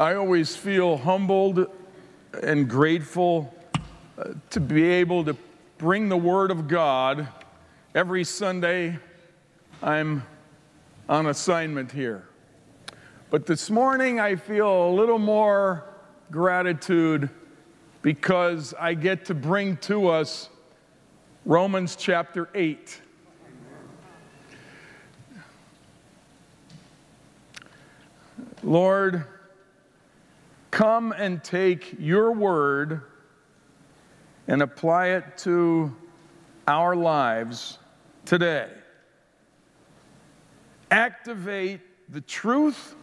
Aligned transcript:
I 0.00 0.14
always 0.14 0.56
feel 0.56 0.96
humbled 0.96 1.66
and 2.42 2.66
grateful 2.66 3.54
uh, 4.16 4.30
to 4.48 4.58
be 4.58 4.82
able 4.82 5.26
to 5.26 5.36
bring 5.76 6.08
the 6.08 6.16
Word 6.16 6.50
of 6.50 6.68
God 6.68 7.28
every 7.94 8.24
Sunday. 8.24 8.98
I'm 9.82 10.22
on 11.06 11.26
assignment 11.26 11.92
here. 11.92 12.26
But 13.28 13.44
this 13.44 13.68
morning 13.68 14.20
I 14.20 14.36
feel 14.36 14.88
a 14.88 14.92
little 14.92 15.18
more 15.18 15.84
gratitude 16.30 17.28
because 18.00 18.72
I 18.80 18.94
get 18.94 19.26
to 19.26 19.34
bring 19.34 19.76
to 19.82 20.08
us 20.08 20.48
Romans 21.44 21.94
chapter 21.94 22.48
8. 22.54 23.02
Lord, 28.62 29.26
come 30.70 31.12
and 31.12 31.42
take 31.42 31.96
your 31.98 32.32
word 32.32 33.02
and 34.46 34.62
apply 34.62 35.08
it 35.08 35.36
to 35.38 35.94
our 36.66 36.94
lives 36.96 37.78
today. 38.24 38.68
Activate 40.90 41.80
the 42.12 42.20
truth 42.20 42.94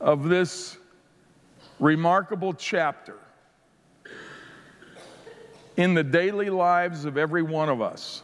of 0.00 0.28
this 0.28 0.76
remarkable 1.80 2.52
chapter 2.52 3.18
in 5.76 5.94
the 5.94 6.04
daily 6.04 6.50
lives 6.50 7.04
of 7.04 7.16
every 7.16 7.42
one 7.42 7.68
of 7.68 7.80
us, 7.80 8.22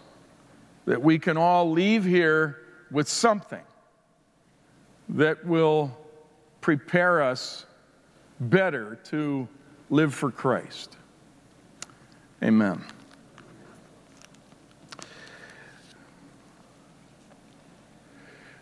that 0.86 1.02
we 1.02 1.18
can 1.18 1.36
all 1.36 1.70
leave 1.70 2.04
here 2.04 2.58
with 2.90 3.08
something 3.08 3.62
that 5.08 5.44
will 5.44 5.96
prepare 6.60 7.22
us 7.22 7.66
better 8.40 8.98
to 9.04 9.46
live 9.90 10.14
for 10.14 10.30
Christ. 10.30 10.96
Amen. 12.42 12.82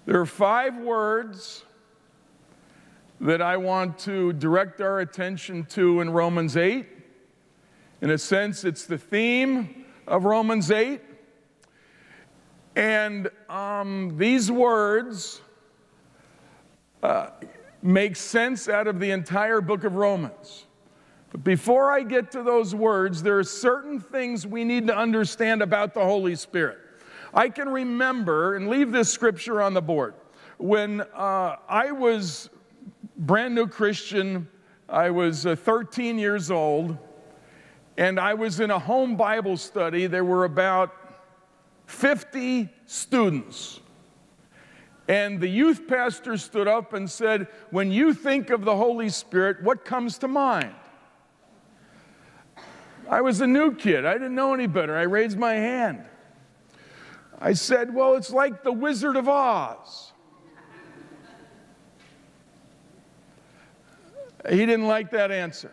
There 0.05 0.21
are 0.21 0.27
five 0.27 0.77
words 0.77 1.65
that 3.21 3.43
I 3.43 3.57
want 3.57 3.99
to 4.01 4.33
direct 4.35 4.81
our 4.81 5.01
attention 5.01 5.65
to 5.67 6.01
in 6.01 6.11
Romans 6.11 6.57
8. 6.57 6.87
In 8.01 8.11
a 8.11 8.19
sense, 8.19 8.65
it's 8.65 8.87
the 8.87 8.99
theme 8.99 9.85
of 10.07 10.25
Romans 10.25 10.71
8. 10.71 11.01
And 12.75 13.29
um, 13.49 14.17
these 14.17 14.51
words 14.51 15.41
uh, 17.03 17.31
make 17.83 18.17
sense 18.17 18.69
out 18.69 18.87
of 18.87 19.01
the 19.01 19.11
entire 19.11 19.61
book 19.61 19.85
of 19.85 19.95
Romans. 19.95 20.67
But 21.31 21.45
before 21.45 21.93
I 21.93 22.03
get 22.03 22.31
to 22.33 22.43
those 22.43 22.75
words, 22.75 23.23
there 23.23 23.39
are 23.39 23.45
certain 23.45 24.01
things 24.01 24.47
we 24.47 24.65
need 24.65 24.87
to 24.87 24.97
understand 24.97 25.63
about 25.63 25.95
the 25.95 26.03
Holy 26.03 26.35
Spirit. 26.35 26.79
I 27.35 27.51
can 27.51 27.69
remember, 27.69 28.57
and 28.57 28.69
leave 28.69 28.91
this 28.91 29.11
scripture 29.11 29.61
on 29.61 29.75
the 29.75 29.83
board, 29.83 30.15
when 30.57 31.03
uh, 31.15 31.57
I 31.69 31.93
was 31.93 32.49
brand 33.17 33.55
new 33.55 33.67
Christian, 33.67 34.49
I 34.89 35.11
was 35.11 35.45
uh, 35.45 35.55
13 35.55 36.19
years 36.19 36.51
old, 36.51 36.97
and 37.99 38.19
I 38.19 38.35
was 38.35 38.61
in 38.61 38.71
a 38.71 38.79
home 38.79 39.17
Bible 39.17 39.57
study. 39.57 40.07
There 40.07 40.25
were 40.25 40.45
about 40.45 40.95
50 41.87 42.69
students. 42.87 43.81
And 45.09 45.41
the 45.41 45.49
youth 45.49 45.89
pastor 45.89 46.37
stood 46.37 46.69
up 46.69 46.93
and 46.93 47.11
said, 47.11 47.49
When 47.71 47.91
you 47.91 48.13
think 48.13 48.51
of 48.51 48.65
the 48.65 48.77
Holy 48.77 49.09
Spirit, 49.09 49.63
what 49.63 49.85
comes 49.85 50.19
to 50.19 50.29
mind? 50.29 50.75
I 53.09 53.23
was 53.23 53.41
a 53.41 53.47
new 53.47 53.75
kid. 53.75 54.05
I 54.05 54.13
didn't 54.13 54.35
know 54.35 54.53
any 54.53 54.67
better. 54.67 54.95
I 54.95 55.03
raised 55.03 55.39
my 55.39 55.55
hand. 55.55 56.05
I 57.41 57.55
said, 57.55 57.95
Well, 57.95 58.17
it's 58.17 58.31
like 58.31 58.63
the 58.63 58.73
Wizard 58.73 59.17
of 59.17 59.29
Oz. 59.29 60.13
He 64.49 64.59
didn't 64.59 64.87
like 64.87 65.11
that 65.11 65.31
answer. 65.31 65.73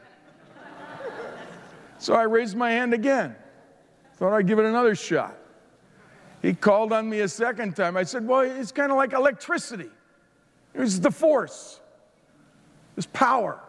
So 1.98 2.14
I 2.14 2.24
raised 2.24 2.56
my 2.56 2.72
hand 2.72 2.94
again. 2.94 3.36
Thought 4.16 4.34
I'd 4.34 4.48
give 4.48 4.60
it 4.60 4.66
another 4.66 4.96
shot. 4.96 5.38
He 6.46 6.54
called 6.54 6.94
on 6.94 7.10
me 7.10 7.22
a 7.22 7.28
second 7.28 7.76
time. 7.76 7.98
I 7.98 8.04
said, 8.04 8.28
Well, 8.28 8.42
it's 8.42 8.72
kind 8.72 8.92
of 8.92 8.98
like 8.98 9.14
electricity. 9.14 9.90
It's 10.76 11.00
the 11.00 11.10
force, 11.10 11.80
it's 12.96 13.08
power. 13.08 13.60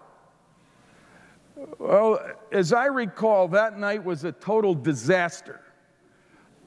Well, 1.78 2.20
as 2.52 2.74
I 2.74 2.84
recall, 2.86 3.48
that 3.48 3.78
night 3.78 4.04
was 4.04 4.24
a 4.24 4.32
total 4.32 4.74
disaster. 4.74 5.62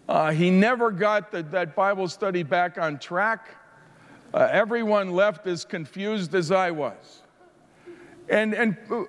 Uh, 0.08 0.32
he 0.32 0.50
never 0.50 0.90
got 0.90 1.32
the, 1.32 1.44
that 1.44 1.76
Bible 1.76 2.08
study 2.08 2.42
back 2.42 2.80
on 2.80 2.98
track. 2.98 3.48
Uh, 4.34 4.50
everyone 4.52 5.12
left 5.12 5.46
as 5.46 5.64
confused 5.64 6.34
as 6.34 6.52
I 6.52 6.72
was. 6.72 7.22
And, 8.30 8.56
and, 8.56 8.78
uh, 8.90 9.04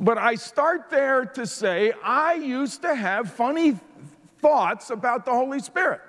but 0.00 0.18
I 0.18 0.34
start 0.34 0.90
there 0.90 1.24
to 1.26 1.46
say 1.46 1.92
I 2.02 2.34
used 2.34 2.82
to 2.82 2.92
have 2.92 3.30
funny 3.30 3.78
thoughts 4.42 4.90
about 4.90 5.24
the 5.24 5.30
Holy 5.30 5.60
Spirit. 5.60 6.00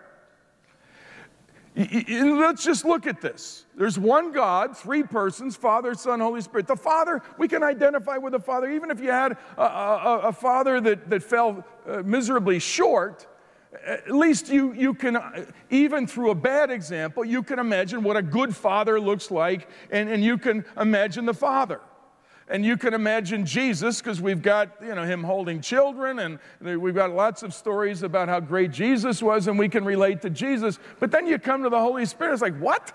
Let's 1.75 2.63
just 2.63 2.85
look 2.85 3.07
at 3.07 3.19
this. 3.19 3.65
There's 3.75 3.97
one 3.97 4.31
God, 4.31 4.77
three 4.77 5.01
persons 5.01 5.55
Father, 5.55 5.95
Son, 5.95 6.19
Holy 6.19 6.41
Spirit. 6.41 6.67
The 6.67 6.75
Father, 6.75 7.21
we 7.39 7.47
can 7.47 7.63
identify 7.63 8.17
with 8.17 8.33
the 8.33 8.39
Father, 8.39 8.69
even 8.69 8.91
if 8.91 8.99
you 8.99 9.09
had 9.09 9.37
a, 9.57 9.63
a, 9.63 10.19
a 10.25 10.33
father 10.33 10.79
that, 10.81 11.09
that 11.09 11.23
fell 11.23 11.65
uh, 11.87 12.03
miserably 12.03 12.59
short. 12.59 13.25
At 13.87 14.11
least 14.11 14.49
you, 14.49 14.71
you 14.73 14.93
can, 14.93 15.17
even 15.71 16.05
through 16.05 16.29
a 16.29 16.35
bad 16.35 16.69
example, 16.69 17.25
you 17.25 17.41
can 17.41 17.57
imagine 17.57 18.03
what 18.03 18.17
a 18.17 18.21
good 18.21 18.55
father 18.55 18.99
looks 18.99 19.31
like, 19.31 19.67
and, 19.89 20.09
and 20.09 20.23
you 20.23 20.37
can 20.37 20.63
imagine 20.79 21.25
the 21.25 21.33
Father. 21.33 21.81
And 22.53 22.63
you 22.63 22.77
can 22.77 22.93
imagine 22.93 23.47
Jesus, 23.47 23.99
because 23.99 24.21
we've 24.21 24.43
got 24.43 24.77
you 24.79 24.93
know, 24.93 25.03
him 25.03 25.23
holding 25.23 25.59
children, 25.59 26.19
and 26.19 26.39
we've 26.61 26.93
got 26.93 27.11
lots 27.11 27.41
of 27.41 27.51
stories 27.51 28.03
about 28.03 28.29
how 28.29 28.39
great 28.39 28.69
Jesus 28.69 29.23
was, 29.23 29.47
and 29.47 29.57
we 29.57 29.67
can 29.67 29.83
relate 29.83 30.21
to 30.21 30.29
Jesus. 30.29 30.77
But 30.99 31.09
then 31.09 31.25
you 31.25 31.39
come 31.39 31.63
to 31.63 31.69
the 31.69 31.79
Holy 31.79 32.05
Spirit, 32.05 32.33
it's 32.33 32.43
like, 32.43 32.55
what? 32.59 32.93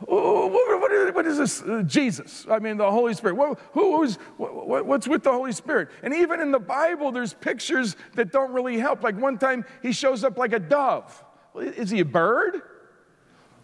What 0.00 1.26
is 1.26 1.36
this? 1.36 1.60
Uh, 1.62 1.82
Jesus. 1.82 2.46
I 2.50 2.58
mean, 2.58 2.78
the 2.78 2.90
Holy 2.90 3.12
Spirit. 3.12 3.58
who's, 3.72 4.16
what's 4.38 5.06
with 5.06 5.22
the 5.22 5.32
Holy 5.32 5.52
Spirit? 5.52 5.90
And 6.02 6.14
even 6.14 6.40
in 6.40 6.50
the 6.50 6.58
Bible, 6.58 7.12
there's 7.12 7.34
pictures 7.34 7.96
that 8.14 8.32
don't 8.32 8.52
really 8.52 8.78
help. 8.78 9.02
Like 9.02 9.18
one 9.18 9.36
time, 9.36 9.66
he 9.82 9.92
shows 9.92 10.24
up 10.24 10.38
like 10.38 10.54
a 10.54 10.58
dove. 10.58 11.22
Is 11.54 11.90
he 11.90 12.00
a 12.00 12.04
bird? 12.06 12.62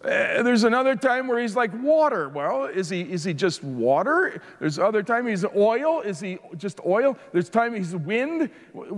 Uh, 0.03 0.43
there's 0.43 0.65
another 0.65 0.95
time 0.95 1.27
where 1.27 1.39
he's 1.39 1.55
like 1.55 1.71
water. 1.81 2.27
Well, 2.27 2.65
is 2.65 2.89
he, 2.89 3.01
is 3.01 3.23
he 3.23 3.33
just 3.33 3.63
water? 3.63 4.41
There's 4.59 4.77
other 4.77 5.01
time 5.01 5.27
he's 5.27 5.45
oil. 5.55 6.01
Is 6.01 6.19
he 6.19 6.39
just 6.57 6.81
oil? 6.85 7.17
There's 7.31 7.49
time 7.49 7.73
he's 7.73 7.95
wind. 7.95 8.49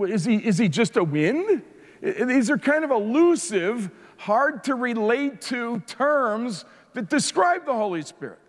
Is 0.08 0.26
he, 0.26 0.38
is 0.38 0.58
he 0.58 0.68
just 0.68 0.98
a 0.98 1.04
wind? 1.04 1.62
These 2.02 2.50
are 2.50 2.58
kind 2.58 2.84
of 2.84 2.90
elusive, 2.90 3.92
hard 4.18 4.64
to 4.64 4.76
relate 4.76 5.42
to 5.42 5.80
terms 5.82 6.66
that 6.94 7.10
describe 7.10 7.66
the 7.66 7.74
Holy 7.74 8.02
Spirit. 8.02 8.40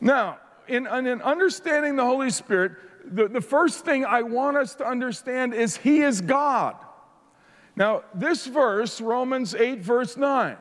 Now, 0.00 0.38
in, 0.66 0.86
in 0.86 1.22
understanding 1.22 1.94
the 1.94 2.04
Holy 2.04 2.30
Spirit, 2.30 2.72
the, 3.04 3.28
the 3.28 3.40
first 3.40 3.84
thing 3.84 4.04
I 4.04 4.22
want 4.22 4.56
us 4.56 4.74
to 4.76 4.86
understand 4.86 5.54
is 5.54 5.76
He 5.76 6.00
is 6.00 6.20
God. 6.20 6.76
Now, 7.76 8.02
this 8.14 8.46
verse, 8.46 9.00
Romans 9.00 9.54
8, 9.54 9.80
verse 9.80 10.16
9, 10.16 10.56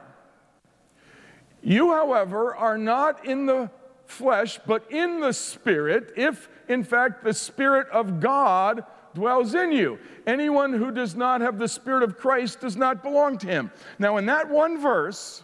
you, 1.70 1.94
however, 1.94 2.56
are 2.56 2.78
not 2.78 3.26
in 3.26 3.46
the 3.46 3.70
flesh, 4.06 4.60
but 4.66 4.92
in 4.92 5.20
the 5.20 5.34
Spirit, 5.34 6.14
if 6.18 6.50
in 6.68 6.84
fact 6.84 7.24
the 7.24 7.34
Spirit 7.34 7.88
of 7.90 8.20
God 8.20 8.84
dwells 9.14 9.54
in 9.54 9.72
you. 9.72 10.00
Anyone 10.26 10.74
who 10.74 10.92
does 10.92 11.16
not 11.16 11.42
have 11.42 11.60
the 11.60 11.68
Spirit 11.68 12.04
of 12.04 12.18
Christ 12.18 12.62
does 12.62 12.76
not 12.76 13.04
belong 13.04 13.38
to 13.40 13.48
him. 13.48 13.72
Now, 14.00 14.18
in 14.18 14.26
that 14.26 14.50
one 14.50 14.82
verse, 14.82 15.44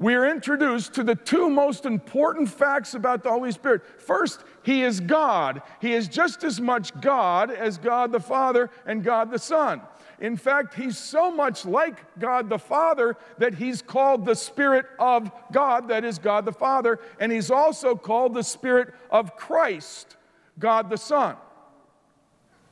we 0.00 0.14
are 0.14 0.30
introduced 0.30 0.94
to 0.94 1.04
the 1.04 1.14
two 1.14 1.50
most 1.50 1.84
important 1.84 2.48
facts 2.48 2.94
about 2.94 3.22
the 3.22 3.30
Holy 3.30 3.52
Spirit. 3.52 3.82
First, 4.00 4.44
He 4.62 4.82
is 4.82 4.98
God. 4.98 5.60
He 5.80 5.92
is 5.92 6.08
just 6.08 6.42
as 6.42 6.58
much 6.58 6.98
God 7.02 7.50
as 7.50 7.76
God 7.76 8.10
the 8.10 8.18
Father 8.18 8.70
and 8.86 9.04
God 9.04 9.30
the 9.30 9.38
Son. 9.38 9.82
In 10.20 10.36
fact, 10.36 10.74
he's 10.74 10.98
so 10.98 11.30
much 11.30 11.64
like 11.64 12.18
God 12.18 12.50
the 12.50 12.58
Father 12.58 13.16
that 13.38 13.54
he's 13.54 13.80
called 13.80 14.26
the 14.26 14.34
Spirit 14.34 14.86
of 14.98 15.30
God, 15.50 15.88
that 15.88 16.04
is 16.04 16.18
God 16.18 16.44
the 16.44 16.52
Father, 16.52 17.00
and 17.18 17.32
he's 17.32 17.50
also 17.50 17.96
called 17.96 18.34
the 18.34 18.42
Spirit 18.42 18.92
of 19.10 19.34
Christ, 19.36 20.16
God 20.58 20.90
the 20.90 20.98
Son. 20.98 21.36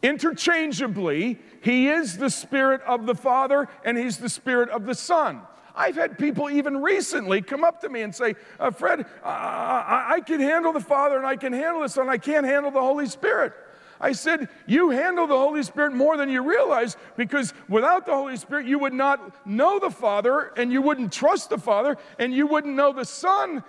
Interchangeably, 0.02 1.38
he 1.62 1.88
is 1.88 2.18
the 2.18 2.30
Spirit 2.30 2.82
of 2.82 3.06
the 3.06 3.14
Father 3.14 3.68
and 3.84 3.96
he's 3.96 4.18
the 4.18 4.28
Spirit 4.28 4.68
of 4.68 4.86
the 4.86 4.94
Son. 4.94 5.40
I've 5.74 5.96
had 5.96 6.18
people 6.18 6.50
even 6.50 6.82
recently 6.82 7.40
come 7.40 7.64
up 7.64 7.80
to 7.80 7.88
me 7.88 8.02
and 8.02 8.14
say, 8.14 8.34
uh, 8.60 8.70
Fred, 8.70 9.06
I, 9.24 10.06
I 10.16 10.20
can 10.20 10.40
handle 10.40 10.72
the 10.72 10.80
Father 10.80 11.16
and 11.16 11.26
I 11.26 11.36
can 11.36 11.52
handle 11.52 11.82
the 11.82 11.88
Son, 11.88 12.08
I 12.08 12.18
can't 12.18 12.44
handle 12.44 12.70
the 12.70 12.80
Holy 12.80 13.06
Spirit. 13.06 13.54
I 14.00 14.12
said, 14.12 14.48
You 14.66 14.90
handle 14.90 15.26
the 15.26 15.36
Holy 15.36 15.62
Spirit 15.62 15.92
more 15.92 16.16
than 16.16 16.28
you 16.28 16.42
realize 16.42 16.96
because 17.16 17.52
without 17.68 18.06
the 18.06 18.12
Holy 18.12 18.36
Spirit, 18.36 18.66
you 18.66 18.78
would 18.78 18.92
not 18.92 19.46
know 19.46 19.78
the 19.78 19.90
Father 19.90 20.52
and 20.56 20.72
you 20.72 20.82
wouldn't 20.82 21.12
trust 21.12 21.50
the 21.50 21.58
Father 21.58 21.96
and 22.18 22.32
you 22.32 22.46
wouldn't 22.46 22.74
know 22.74 22.92
the 22.92 23.04
Son 23.04 23.64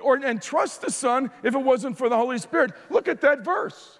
or, 0.00 0.16
and 0.16 0.40
trust 0.40 0.82
the 0.82 0.90
Son 0.90 1.30
if 1.42 1.54
it 1.54 1.58
wasn't 1.58 1.98
for 1.98 2.08
the 2.08 2.16
Holy 2.16 2.38
Spirit. 2.38 2.72
Look 2.90 3.08
at 3.08 3.20
that 3.22 3.44
verse. 3.44 3.98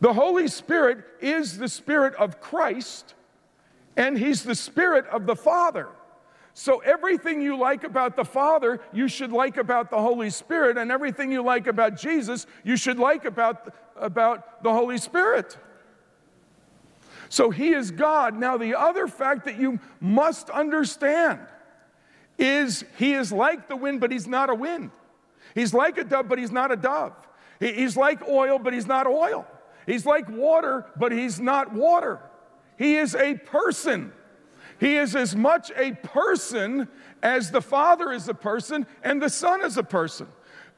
The 0.00 0.12
Holy 0.12 0.48
Spirit 0.48 1.04
is 1.20 1.58
the 1.58 1.68
Spirit 1.68 2.14
of 2.14 2.40
Christ 2.40 3.14
and 3.96 4.16
He's 4.16 4.44
the 4.44 4.54
Spirit 4.54 5.06
of 5.08 5.26
the 5.26 5.36
Father. 5.36 5.88
So, 6.52 6.80
everything 6.80 7.40
you 7.40 7.56
like 7.56 7.84
about 7.84 8.16
the 8.16 8.24
Father, 8.24 8.80
you 8.92 9.08
should 9.08 9.32
like 9.32 9.56
about 9.56 9.88
the 9.88 9.98
Holy 9.98 10.30
Spirit, 10.30 10.76
and 10.76 10.90
everything 10.90 11.30
you 11.30 11.42
like 11.42 11.68
about 11.68 11.96
Jesus, 11.96 12.46
you 12.64 12.76
should 12.76 12.98
like 12.98 13.24
about 13.24 13.72
about 14.00 14.62
the 14.62 14.72
Holy 14.72 14.98
Spirit. 14.98 15.56
So 17.28 17.50
he 17.50 17.70
is 17.70 17.92
God. 17.92 18.34
Now, 18.34 18.56
the 18.56 18.74
other 18.74 19.06
fact 19.06 19.44
that 19.44 19.58
you 19.58 19.78
must 20.00 20.50
understand 20.50 21.40
is 22.38 22.84
he 22.96 23.12
is 23.12 23.30
like 23.30 23.68
the 23.68 23.76
wind, 23.76 24.00
but 24.00 24.10
he's 24.10 24.26
not 24.26 24.50
a 24.50 24.54
wind. 24.54 24.90
He's 25.54 25.72
like 25.72 25.98
a 25.98 26.04
dove, 26.04 26.28
but 26.28 26.38
he's 26.38 26.50
not 26.50 26.72
a 26.72 26.76
dove. 26.76 27.12
He's 27.60 27.96
like 27.96 28.26
oil, 28.26 28.58
but 28.58 28.72
he's 28.72 28.86
not 28.86 29.06
oil. 29.06 29.46
He's 29.86 30.06
like 30.06 30.28
water, 30.28 30.86
but 30.96 31.12
he's 31.12 31.38
not 31.38 31.72
water. 31.72 32.20
He 32.78 32.96
is 32.96 33.14
a 33.14 33.34
person. 33.34 34.12
He 34.78 34.96
is 34.96 35.14
as 35.14 35.36
much 35.36 35.70
a 35.76 35.92
person 35.92 36.88
as 37.22 37.50
the 37.50 37.60
Father 37.60 38.12
is 38.12 38.28
a 38.28 38.34
person 38.34 38.86
and 39.04 39.20
the 39.20 39.28
Son 39.28 39.62
is 39.62 39.76
a 39.76 39.82
person. 39.82 40.26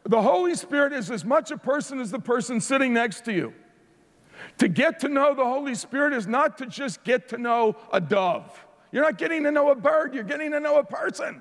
The 0.04 0.20
Holy 0.20 0.54
Spirit 0.54 0.93
is 0.93 1.10
as 1.10 1.25
much 1.25 1.50
a 1.50 1.56
person 1.56 2.00
as 2.00 2.10
the 2.10 2.19
person 2.19 2.60
sitting 2.60 2.93
next 2.93 3.25
to 3.26 3.32
you. 3.32 3.54
To 4.58 4.69
get 4.69 5.00
to 5.00 5.08
know 5.08 5.34
the 5.34 5.44
Holy 5.44 5.75
Spirit 5.75 6.12
is 6.12 6.26
not 6.26 6.58
to 6.58 6.66
just 6.66 7.04
get 7.04 7.28
to 7.28 7.38
know 7.38 7.76
a 7.93 8.00
dove. 8.00 8.66
You're 8.90 9.04
not 9.04 9.16
getting 9.16 9.44
to 9.44 9.50
know 9.50 9.70
a 9.70 9.75
bird, 9.75 10.14
you're 10.14 10.25
getting 10.25 10.50
to 10.50 10.60
know 10.60 10.78
a 10.78 10.84
person. 10.84 11.40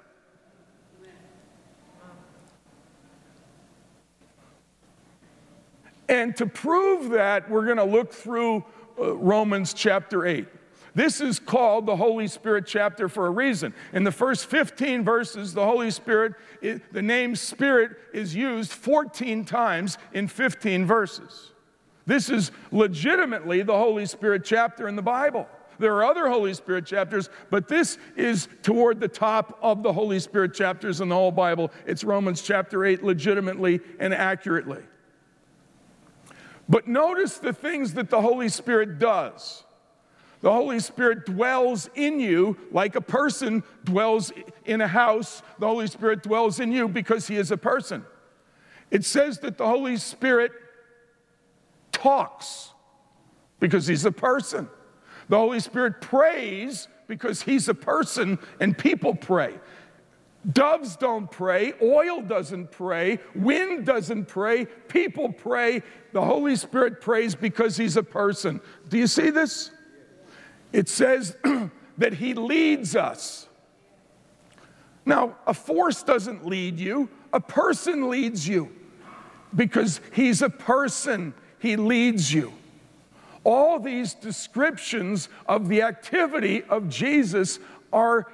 And 6.08 6.36
to 6.38 6.46
prove 6.46 7.12
that, 7.12 7.50
we're 7.50 7.66
going 7.66 7.78
to 7.78 7.86
look 7.86 8.12
through 8.12 8.66
uh, 9.00 9.16
Romans 9.16 9.74
chapter 9.74 10.26
8. 10.26 10.46
This 10.94 11.22
is 11.22 11.40
called 11.40 11.86
the 11.86 11.96
Holy 11.96 12.28
Spirit 12.28 12.66
chapter 12.68 13.08
for 13.08 13.28
a 13.28 13.30
reason. 13.30 13.74
In 13.94 14.04
the 14.04 14.12
first 14.12 14.48
15 14.48 15.06
verses, 15.06 15.54
the 15.54 15.66
Holy 15.66 15.90
Spirit, 15.90 16.34
it, 16.62 16.92
the 16.94 17.02
name 17.02 17.36
Spirit 17.36 17.92
is 18.14 18.36
used 18.36 18.74
14 18.74 19.46
times 19.46 19.98
in 20.14 20.28
15 20.28 20.86
verses. 20.86 21.52
This 22.06 22.30
is 22.30 22.52
legitimately 22.72 23.62
the 23.62 23.78
Holy 23.78 24.06
Spirit 24.06 24.44
chapter 24.44 24.88
in 24.88 24.96
the 24.96 25.02
Bible. 25.02 25.48
There 25.80 25.96
are 25.96 26.04
other 26.04 26.28
Holy 26.28 26.54
Spirit 26.54 26.86
chapters, 26.86 27.30
but 27.50 27.68
this 27.68 27.98
is 28.16 28.50
toward 28.62 29.00
the 29.00 29.08
top 29.08 29.58
of 29.62 29.84
the 29.84 29.94
Holy 29.94 30.20
Spirit 30.20 30.54
chapters 30.54 31.02
in 31.02 31.10
the 31.10 31.16
whole 31.16 31.32
Bible. 31.32 31.72
It's 31.88 32.04
Romans 32.04 32.42
chapter 32.42 32.86
8, 32.86 33.04
legitimately 33.04 33.80
and 34.00 34.14
accurately. 34.14 34.84
But 36.70 36.88
notice 36.88 37.38
the 37.40 37.54
things 37.54 37.94
that 37.94 38.10
the 38.10 38.22
Holy 38.22 38.50
Spirit 38.50 39.00
does. 39.00 39.64
The 40.42 40.52
Holy 40.52 40.80
Spirit 40.80 41.26
dwells 41.26 41.90
in 41.96 42.20
you 42.20 42.58
like 42.72 42.96
a 42.96 43.02
person 43.02 43.64
dwells 43.84 44.32
in 44.66 44.82
a 44.82 44.88
house. 44.88 45.44
The 45.60 45.68
Holy 45.68 45.88
Spirit 45.88 46.24
dwells 46.24 46.60
in 46.60 46.72
you 46.72 46.88
because 46.88 47.28
he 47.28 47.38
is 47.38 47.52
a 47.52 47.58
person. 47.58 48.04
It 48.90 49.06
says 49.06 49.40
that 49.40 49.58
the 49.58 49.68
Holy 49.68 49.98
Spirit 49.98 50.52
talks 51.92 52.72
because 53.60 53.86
he's 53.88 54.06
a 54.06 54.12
person. 54.12 54.68
The 55.30 55.38
Holy 55.38 55.60
Spirit 55.60 56.02
prays 56.02 56.88
because 57.08 57.44
he's 57.44 57.70
a 57.70 57.74
person 57.74 58.40
and 58.60 58.78
people 58.78 59.16
pray. 59.16 59.60
Doves 60.52 60.96
don't 60.96 61.30
pray, 61.30 61.74
oil 61.84 62.22
doesn't 62.22 62.72
pray, 62.72 63.20
wind 63.36 63.86
doesn't 63.86 64.26
pray, 64.26 64.66
people 64.88 65.32
pray. 65.32 65.84
The 66.14 66.22
Holy 66.22 66.56
Spirit 66.56 67.00
prays 67.00 67.36
because 67.36 67.78
he's 67.78 67.96
a 67.96 68.04
person. 68.04 68.60
Do 68.90 68.98
you 68.98 69.06
see 69.06 69.30
this? 69.30 69.70
It 70.72 70.90
says 70.90 71.36
that 71.98 72.14
He 72.14 72.34
leads 72.34 72.96
us. 72.96 73.48
Now, 75.06 75.36
a 75.48 75.54
force 75.54 76.04
doesn't 76.04 76.46
lead 76.46 76.80
you, 76.80 77.10
a 77.34 77.40
person 77.40 78.10
leads 78.10 78.48
you 78.48 78.72
because 79.56 80.00
He's 80.14 80.42
a 80.42 80.50
person, 80.50 81.34
He 81.60 81.76
leads 81.76 82.34
you. 82.34 82.54
All 83.44 83.80
these 83.80 84.14
descriptions 84.14 85.28
of 85.48 85.68
the 85.68 85.82
activity 85.82 86.64
of 86.64 86.90
Jesus 86.90 87.60
are, 87.92 88.32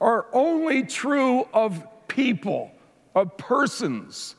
are 0.00 0.26
only 0.32 0.84
true 0.84 1.48
of 1.52 1.84
people, 2.06 2.70
of 3.14 3.36
persons. 3.36 4.36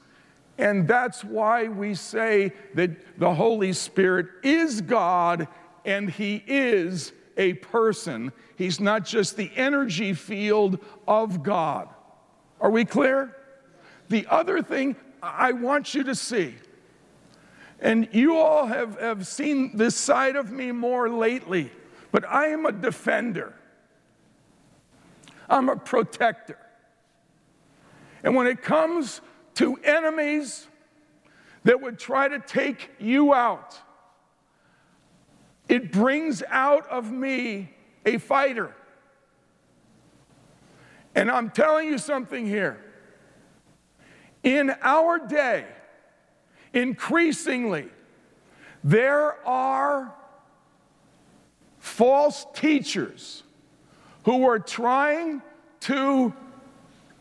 And 0.58 0.88
that's 0.88 1.24
why 1.24 1.68
we 1.68 1.94
say 1.94 2.54
that 2.76 3.20
the 3.20 3.34
Holy 3.34 3.74
Spirit 3.74 4.28
is 4.44 4.82
God 4.82 5.48
and 5.86 6.10
he 6.10 6.44
is 6.48 7.12
a 7.38 7.54
person. 7.54 8.32
He's 8.58 8.80
not 8.80 9.06
just 9.06 9.38
the 9.38 9.52
energy 9.56 10.14
field 10.14 10.80
of 11.08 11.42
God. 11.42 11.90
Are 12.60 12.70
we 12.70 12.86
clear? 12.86 13.36
The 14.10 14.28
other 14.30 14.62
thing 14.62 14.96
I 15.22 15.54
want 15.54 15.94
you 15.94 16.04
to 16.04 16.16
see, 16.16 16.56
and 17.80 18.10
you 18.12 18.38
all 18.38 18.66
have, 18.66 19.00
have 19.00 19.28
seen 19.28 19.78
this 19.78 19.96
side 19.96 20.36
of 20.36 20.52
me 20.52 20.72
more 20.72 21.10
lately, 21.10 21.72
but 22.12 22.28
I 22.28 22.48
am 22.48 22.66
a 22.66 22.72
defender, 22.72 23.54
I'm 25.50 25.70
a 25.70 25.76
protector. 25.76 26.60
And 28.24 28.36
when 28.36 28.48
it 28.48 28.62
comes 28.62 29.22
to 29.56 29.78
enemies 29.78 30.68
that 31.64 31.82
would 31.82 32.00
try 32.00 32.28
to 32.28 32.40
take 32.40 32.90
you 33.00 33.34
out, 33.34 33.80
it 35.70 35.92
brings 35.92 36.42
out 36.50 36.88
of 36.90 37.12
me 37.12 37.70
a 38.06 38.18
fighter. 38.18 38.76
And 41.16 41.30
I'm 41.30 41.52
telling 41.52 41.88
you 41.88 42.00
something 42.00 42.46
here. 42.46 42.84
In 44.44 44.72
our 44.82 45.20
day, 45.20 45.66
increasingly, 46.74 47.88
there 48.84 49.46
are 49.48 50.14
false 51.78 52.46
teachers 52.54 53.44
who 54.24 54.48
are 54.48 54.60
trying 54.60 55.42
to 55.82 56.34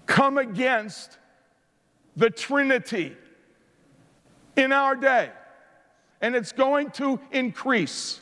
come 0.06 0.38
against 0.38 1.18
the 2.16 2.30
Trinity 2.30 3.16
in 4.56 4.72
our 4.72 4.96
day, 4.96 5.30
and 6.20 6.34
it's 6.34 6.52
going 6.52 6.90
to 6.92 7.20
increase. 7.30 8.20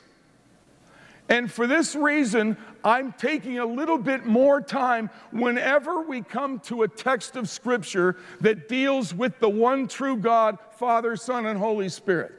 And 1.29 1.51
for 1.51 1.67
this 1.67 1.97
reason, 1.97 2.57
I'm 2.85 3.13
taking 3.13 3.59
a 3.59 3.67
little 3.67 3.99
bit 3.99 4.27
more 4.27 4.61
time 4.61 5.11
whenever 5.33 6.03
we 6.03 6.23
come 6.23 6.61
to 6.61 6.85
a 6.85 6.89
text 6.89 7.35
of 7.35 7.49
Scripture 7.49 8.17
that 8.41 8.69
deals 8.69 9.13
with 9.13 9.39
the 9.41 9.49
one 9.49 9.89
true 9.89 10.17
God, 10.17 10.59
Father, 10.79 11.17
Son, 11.17 11.47
and 11.47 11.59
Holy 11.59 11.89
Spirit. 11.89 12.33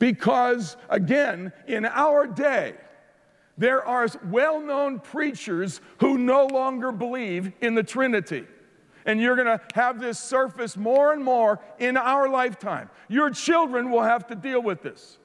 Because, 0.00 0.76
again, 0.88 1.52
in 1.68 1.84
our 1.86 2.26
day, 2.26 2.74
there 3.56 3.84
are 3.84 4.08
well 4.28 4.60
known 4.60 4.98
preachers 4.98 5.80
who 5.98 6.18
no 6.18 6.46
longer 6.46 6.90
believe 6.90 7.52
in 7.60 7.76
the 7.76 7.84
Trinity. 7.84 8.44
And 9.06 9.20
you're 9.20 9.36
going 9.36 9.46
to 9.46 9.60
have 9.74 10.00
this 10.00 10.18
surface 10.18 10.76
more 10.76 11.12
and 11.12 11.22
more 11.22 11.60
in 11.78 11.96
our 11.96 12.28
lifetime. 12.28 12.90
Your 13.08 13.30
children 13.30 13.90
will 13.90 14.02
have 14.02 14.26
to 14.28 14.34
deal 14.34 14.62
with 14.62 14.82
this. 14.82 15.18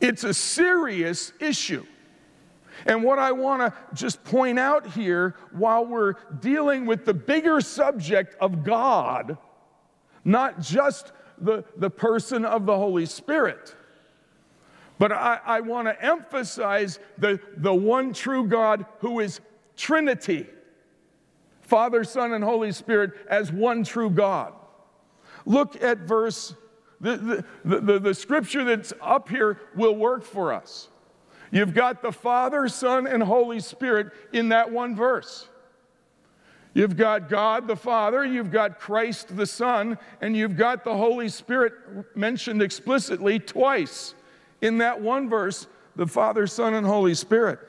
It's 0.00 0.24
a 0.24 0.34
serious 0.34 1.32
issue. 1.40 1.84
And 2.86 3.02
what 3.02 3.18
I 3.18 3.32
want 3.32 3.62
to 3.62 3.94
just 3.94 4.22
point 4.24 4.58
out 4.58 4.86
here 4.86 5.36
while 5.52 5.86
we're 5.86 6.14
dealing 6.40 6.86
with 6.86 7.04
the 7.04 7.14
bigger 7.14 7.60
subject 7.60 8.34
of 8.40 8.64
God, 8.64 9.38
not 10.24 10.60
just 10.60 11.12
the, 11.38 11.64
the 11.76 11.90
person 11.90 12.44
of 12.44 12.66
the 12.66 12.76
Holy 12.76 13.06
Spirit, 13.06 13.74
but 14.98 15.12
I, 15.12 15.40
I 15.44 15.60
want 15.60 15.88
to 15.88 16.04
emphasize 16.04 16.98
the, 17.18 17.40
the 17.56 17.74
one 17.74 18.12
true 18.12 18.46
God 18.46 18.86
who 18.98 19.20
is 19.20 19.40
Trinity 19.76 20.46
Father, 21.62 22.04
Son, 22.04 22.32
and 22.32 22.44
Holy 22.44 22.72
Spirit 22.72 23.12
as 23.28 23.50
one 23.50 23.84
true 23.84 24.10
God. 24.10 24.52
Look 25.46 25.82
at 25.82 25.98
verse 26.00 26.54
the, 27.04 27.44
the, 27.64 27.80
the, 27.80 27.98
the, 27.98 28.14
scripture 28.14 28.64
that's 28.64 28.94
up 29.02 29.28
here 29.28 29.60
will 29.74 29.94
work 29.94 30.24
for 30.24 30.52
us. 30.52 30.88
You've 31.50 31.74
got 31.74 32.02
the 32.02 32.10
Father, 32.10 32.66
Son, 32.68 33.06
and 33.06 33.22
Holy 33.22 33.60
Spirit 33.60 34.08
in 34.32 34.48
that 34.48 34.70
one 34.70 34.96
verse. 34.96 35.48
You've 36.72 36.96
got 36.96 37.28
God 37.28 37.68
the 37.68 37.76
Father, 37.76 38.24
you've 38.24 38.50
got 38.50 38.80
Christ 38.80 39.36
the 39.36 39.46
Son, 39.46 39.98
and 40.22 40.34
you've 40.34 40.56
got 40.56 40.82
the 40.82 40.96
Holy 40.96 41.28
Spirit 41.28 41.74
mentioned 42.16 42.62
explicitly 42.62 43.38
twice 43.38 44.14
in 44.62 44.78
that 44.78 45.00
one 45.00 45.28
verse 45.28 45.66
the 45.96 46.06
Father, 46.06 46.46
Son, 46.46 46.74
and 46.74 46.86
Holy 46.86 47.14
Spirit. 47.14 47.60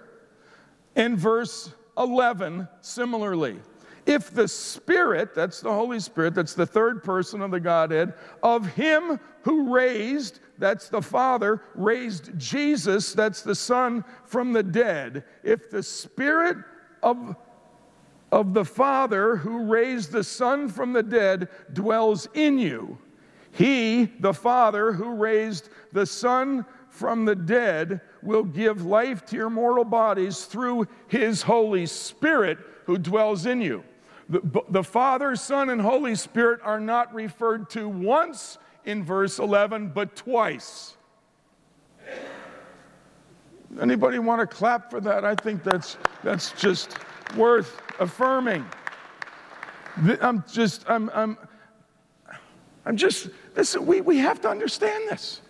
In 0.95 1.17
verse 1.17 1.73
11, 1.97 2.67
similarly, 2.79 3.59
if 4.05 4.31
the 4.31 4.47
Spirit, 4.47 5.33
that's 5.33 5.61
the 5.61 5.73
Holy 5.73 5.99
Spirit, 5.99 6.35
that's 6.35 6.53
the 6.53 6.65
third 6.65 7.03
person 7.03 7.41
of 7.41 7.51
the 7.51 7.59
Godhead, 7.59 8.13
of 8.43 8.67
Him 8.67 9.19
who 9.41 9.73
raised, 9.73 10.39
that's 10.57 10.89
the 10.89 11.01
Father, 11.01 11.61
raised 11.73 12.37
Jesus, 12.37 13.13
that's 13.13 13.41
the 13.41 13.55
Son, 13.55 14.03
from 14.25 14.53
the 14.53 14.63
dead, 14.63 15.23
if 15.43 15.69
the 15.69 15.83
Spirit 15.83 16.57
of 17.01 17.35
of 18.31 18.53
the 18.53 18.65
Father 18.65 19.37
who 19.37 19.63
raised 19.63 20.11
the 20.11 20.23
Son 20.23 20.67
from 20.67 20.91
the 20.91 21.03
dead 21.03 21.47
dwells 21.71 22.27
in 22.33 22.59
you. 22.59 22.97
He, 23.51 24.11
the 24.19 24.33
Father 24.33 24.91
who 24.91 25.15
raised 25.15 25.69
the 25.93 26.05
Son 26.05 26.65
from 26.89 27.23
the 27.23 27.35
dead, 27.35 28.01
will 28.21 28.43
give 28.43 28.85
life 28.85 29.25
to 29.27 29.37
your 29.37 29.49
mortal 29.49 29.85
bodies 29.85 30.45
through 30.45 30.87
his 31.07 31.43
Holy 31.43 31.85
Spirit 31.85 32.57
who 32.85 32.97
dwells 32.97 33.45
in 33.45 33.61
you. 33.61 33.83
The, 34.27 34.61
the, 34.69 34.83
Father, 34.83 35.35
Son, 35.35 35.69
and 35.69 35.79
Holy 35.79 36.15
Spirit 36.15 36.59
are 36.63 36.79
not 36.79 37.13
referred 37.13 37.69
to 37.71 37.87
once 37.87 38.57
in 38.83 39.03
verse 39.03 39.37
11, 39.37 39.89
but 39.89 40.15
twice. 40.15 40.97
Anybody 43.79 44.19
want 44.19 44.41
to 44.41 44.47
clap 44.47 44.89
for 44.89 44.99
that? 45.01 45.25
I 45.25 45.35
think 45.35 45.63
that's, 45.63 45.97
that's 46.23 46.53
just 46.53 46.97
worth 47.35 47.81
affirming. 47.99 48.65
I'm 50.21 50.43
just, 50.51 50.89
I'm, 50.89 51.09
I'm, 51.13 51.37
I'm 52.85 52.97
just, 52.97 53.29
this, 53.53 53.77
we, 53.77 54.01
we 54.01 54.17
have 54.17 54.41
to 54.41 54.49
understand 54.49 55.09
this. 55.09 55.41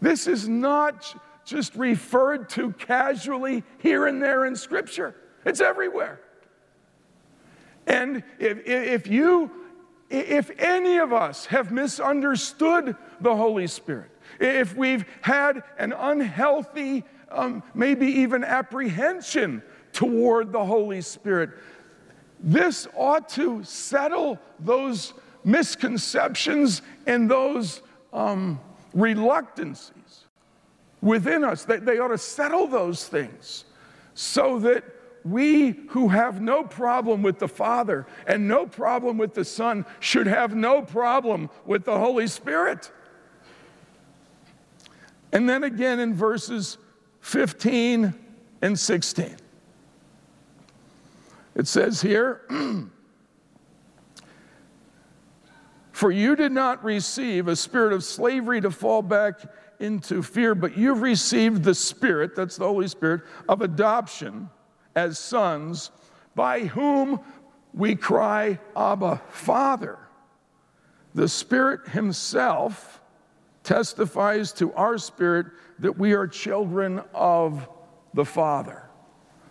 This 0.00 0.26
is 0.26 0.48
not 0.48 1.20
just 1.44 1.74
referred 1.76 2.48
to 2.50 2.72
casually 2.72 3.64
here 3.78 4.06
and 4.06 4.22
there 4.22 4.46
in 4.46 4.54
Scripture, 4.56 5.14
it's 5.44 5.60
everywhere. 5.60 6.20
And 7.86 8.22
if, 8.38 8.66
if 8.66 9.06
you, 9.06 9.50
if 10.10 10.50
any 10.58 10.98
of 10.98 11.12
us 11.12 11.46
have 11.46 11.72
misunderstood 11.72 12.96
the 13.20 13.34
Holy 13.34 13.66
Spirit, 13.66 14.10
if 14.40 14.74
we've 14.76 15.04
had 15.20 15.62
an 15.78 15.92
unhealthy, 15.92 17.04
um, 17.30 17.62
maybe 17.74 18.06
even 18.06 18.44
apprehension 18.44 19.62
toward 19.92 20.52
the 20.52 20.64
Holy 20.64 21.00
Spirit. 21.00 21.50
This 22.40 22.86
ought 22.94 23.28
to 23.30 23.62
settle 23.64 24.38
those 24.60 25.14
misconceptions 25.44 26.82
and 27.06 27.30
those 27.30 27.82
um, 28.12 28.60
reluctancies 28.92 30.24
within 31.00 31.44
us. 31.44 31.64
They, 31.64 31.78
they 31.78 31.98
ought 31.98 32.08
to 32.08 32.18
settle 32.18 32.66
those 32.66 33.06
things 33.06 33.64
so 34.14 34.58
that 34.60 34.84
we 35.24 35.70
who 35.88 36.08
have 36.08 36.40
no 36.40 36.62
problem 36.62 37.22
with 37.22 37.38
the 37.38 37.48
Father 37.48 38.06
and 38.26 38.46
no 38.46 38.66
problem 38.66 39.16
with 39.16 39.34
the 39.34 39.44
Son 39.44 39.86
should 39.98 40.26
have 40.26 40.54
no 40.54 40.82
problem 40.82 41.48
with 41.64 41.84
the 41.84 41.98
Holy 41.98 42.26
Spirit. 42.26 42.92
And 45.32 45.48
then 45.48 45.64
again 45.64 45.98
in 45.98 46.14
verses 46.14 46.76
15 47.20 48.14
and 48.60 48.78
16. 48.78 49.36
It 51.54 51.66
says 51.68 52.02
here, 52.02 52.42
For 55.92 56.10
you 56.10 56.36
did 56.36 56.52
not 56.52 56.84
receive 56.84 57.48
a 57.48 57.54
spirit 57.54 57.92
of 57.92 58.02
slavery 58.04 58.60
to 58.60 58.70
fall 58.70 59.00
back 59.00 59.40
into 59.78 60.22
fear, 60.22 60.54
but 60.54 60.76
you've 60.76 61.02
received 61.02 61.62
the 61.62 61.74
Spirit, 61.74 62.34
that's 62.34 62.56
the 62.56 62.64
Holy 62.64 62.88
Spirit, 62.88 63.22
of 63.48 63.62
adoption 63.62 64.50
as 64.94 65.18
sons, 65.18 65.90
by 66.34 66.60
whom 66.60 67.20
we 67.72 67.96
cry, 67.96 68.58
Abba, 68.76 69.20
Father. 69.28 69.98
The 71.14 71.28
Spirit 71.28 71.88
Himself 71.88 73.00
testifies 73.62 74.52
to 74.52 74.72
our 74.74 74.98
spirit 74.98 75.46
that 75.78 75.98
we 75.98 76.12
are 76.12 76.26
children 76.26 77.02
of 77.14 77.68
the 78.12 78.24
Father. 78.24 78.88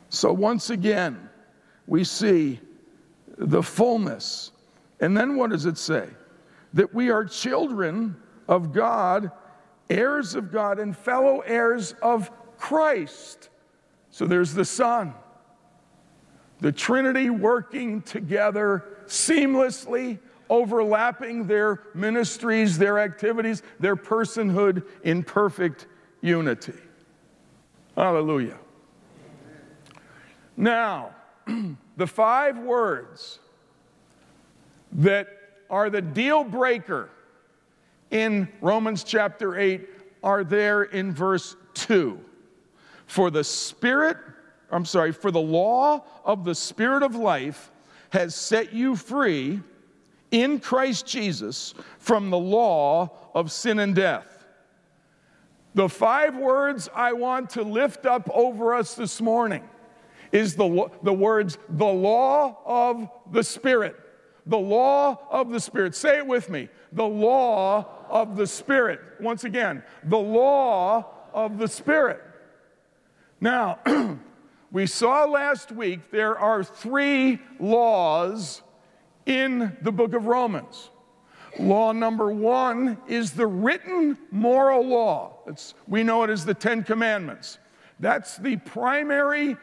So, 0.09 0.31
once 0.31 0.69
again, 0.69 1.29
we 1.87 2.03
see 2.03 2.59
the 3.37 3.63
fullness. 3.63 4.51
And 4.99 5.17
then 5.17 5.35
what 5.35 5.49
does 5.49 5.65
it 5.65 5.77
say? 5.77 6.07
That 6.73 6.93
we 6.93 7.09
are 7.09 7.25
children 7.25 8.15
of 8.47 8.71
God, 8.71 9.31
heirs 9.89 10.35
of 10.35 10.51
God, 10.51 10.79
and 10.79 10.95
fellow 10.95 11.39
heirs 11.39 11.93
of 12.01 12.31
Christ. 12.57 13.49
So 14.11 14.25
there's 14.25 14.53
the 14.53 14.65
Son, 14.65 15.13
the 16.63 16.71
Trinity 16.71 17.29
working 17.29 18.01
together 18.03 18.85
seamlessly, 19.05 20.17
overlapping 20.49 21.45
their 21.45 21.81
ministries, 21.93 22.77
their 22.77 22.99
activities, 22.99 23.61
their 23.81 23.97
personhood 23.97 24.85
in 25.03 25.23
perfect 25.23 25.87
unity. 26.21 26.79
Hallelujah. 27.97 28.57
Now, 30.55 31.13
the 31.97 32.07
five 32.07 32.57
words 32.57 33.39
that 34.93 35.27
are 35.69 35.89
the 35.89 36.01
deal 36.01 36.45
breaker 36.45 37.09
in 38.09 38.47
Romans 38.61 39.03
chapter 39.03 39.59
8 39.59 39.85
are 40.23 40.45
there 40.45 40.83
in 40.83 41.11
verse 41.11 41.57
2. 41.73 42.17
For 43.05 43.29
the 43.29 43.43
Spirit, 43.43 44.15
I'm 44.73 44.85
sorry, 44.85 45.11
for 45.11 45.31
the 45.31 45.39
law 45.39 46.03
of 46.25 46.43
the 46.43 46.55
Spirit 46.55 47.03
of 47.03 47.15
life 47.15 47.71
has 48.09 48.35
set 48.35 48.73
you 48.73 48.95
free 48.95 49.61
in 50.31 50.59
Christ 50.59 51.05
Jesus 51.05 51.73
from 51.99 52.29
the 52.29 52.37
law 52.37 53.11
of 53.35 53.51
sin 53.51 53.79
and 53.79 53.95
death. 53.95 54.45
The 55.75 55.89
five 55.89 56.35
words 56.35 56.89
I 56.93 57.13
want 57.13 57.51
to 57.51 57.63
lift 57.63 58.05
up 58.05 58.29
over 58.33 58.73
us 58.73 58.95
this 58.95 59.21
morning 59.21 59.63
is 60.31 60.55
the, 60.55 60.89
the 61.03 61.13
words, 61.13 61.57
the 61.69 61.85
law 61.85 62.59
of 62.65 63.09
the 63.31 63.43
Spirit. 63.43 63.95
The 64.45 64.57
law 64.57 65.19
of 65.29 65.51
the 65.51 65.59
Spirit. 65.59 65.95
Say 65.95 66.17
it 66.17 66.27
with 66.27 66.49
me. 66.49 66.67
The 66.91 67.05
law 67.05 67.87
of 68.09 68.35
the 68.35 68.47
Spirit. 68.47 68.99
Once 69.19 69.43
again, 69.43 69.83
the 70.03 70.17
law 70.17 71.05
of 71.33 71.57
the 71.57 71.67
Spirit. 71.67 72.21
Now, 73.39 73.79
we 74.73 74.87
saw 74.87 75.25
last 75.25 75.71
week 75.71 76.09
there 76.09 76.37
are 76.37 76.63
three 76.63 77.39
laws 77.59 78.63
in 79.27 79.77
the 79.83 79.91
book 79.91 80.15
of 80.15 80.25
Romans. 80.25 80.89
Law 81.59 81.91
number 81.91 82.33
one 82.33 82.97
is 83.07 83.33
the 83.33 83.45
written 83.45 84.17
moral 84.31 84.83
law. 84.83 85.37
It's, 85.45 85.75
we 85.87 86.01
know 86.01 86.23
it 86.23 86.31
as 86.31 86.43
the 86.43 86.55
Ten 86.55 86.83
Commandments. 86.83 87.59
That's 87.99 88.37
the 88.37 88.57
primary 88.57 89.57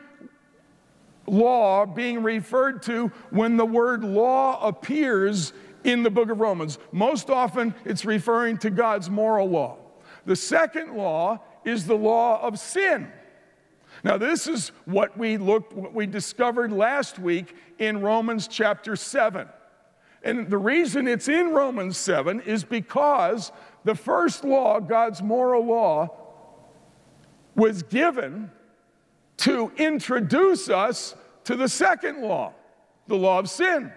law 1.27 1.87
being 1.87 2.23
referred 2.23 2.81
to 2.85 3.09
when 3.31 3.57
the 3.57 3.67
word 3.67 4.05
law 4.05 4.65
appears 4.65 5.53
in 5.83 6.05
the 6.05 6.11
book 6.11 6.31
of 6.31 6.39
Romans. 6.39 6.79
Most 6.93 7.31
often, 7.31 7.75
it's 7.85 8.05
referring 8.05 8.59
to 8.59 8.71
God's 8.71 9.11
moral 9.11 9.51
law. 9.51 9.79
The 10.25 10.37
second 10.37 10.97
law 10.97 11.41
is 11.65 11.85
the 11.85 11.97
law 11.97 12.41
of 12.41 12.61
sin. 12.61 13.11
Now, 14.03 14.17
this 14.17 14.47
is 14.47 14.73
what 14.87 15.17
we 15.19 15.37
looked, 15.37 15.73
what 15.73 15.93
we 15.93 16.07
discovered 16.07 16.73
last 16.73 17.19
week 17.19 17.55
in 17.79 18.01
Romans 18.01 18.49
chapter 18.49 18.97
7. 18.97 19.47
And 20.23 20.51
the 20.51 20.59
reason 20.59 21.09
it's 21.09 21.29
in 21.29 21.51
Romans 21.51 21.97
7 21.97 22.41
is 22.41 22.65
because 22.65 23.53
the 23.85 23.95
first 23.95 24.45
law, 24.45 24.81
God's 24.81 25.23
moral 25.23 25.67
law, 25.67 26.09
was 27.55 27.83
given 27.83 28.51
to 29.39 29.73
introduce 29.77 30.69
us 30.69 31.15
to 31.45 31.57
the 31.57 31.69
second 31.69 32.23
law, 32.23 32.53
the 33.07 33.17
law 33.17 33.39
of 33.39 33.49
sin. 33.49 33.93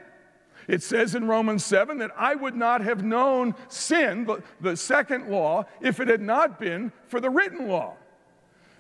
It 0.68 0.82
says 0.82 1.16
in 1.16 1.28
Romans 1.28 1.66
7 1.66 1.98
that 1.98 2.12
I 2.18 2.36
would 2.36 2.56
not 2.56 2.82
have 2.82 3.04
known 3.04 3.54
sin, 3.68 4.26
the, 4.26 4.42
the 4.62 4.78
second 4.78 5.30
law, 5.30 5.66
if 5.82 6.00
it 6.00 6.08
had 6.08 6.22
not 6.22 6.60
been 6.60 6.92
for 7.08 7.20
the 7.20 7.30
written 7.30 7.68
law. 7.68 7.96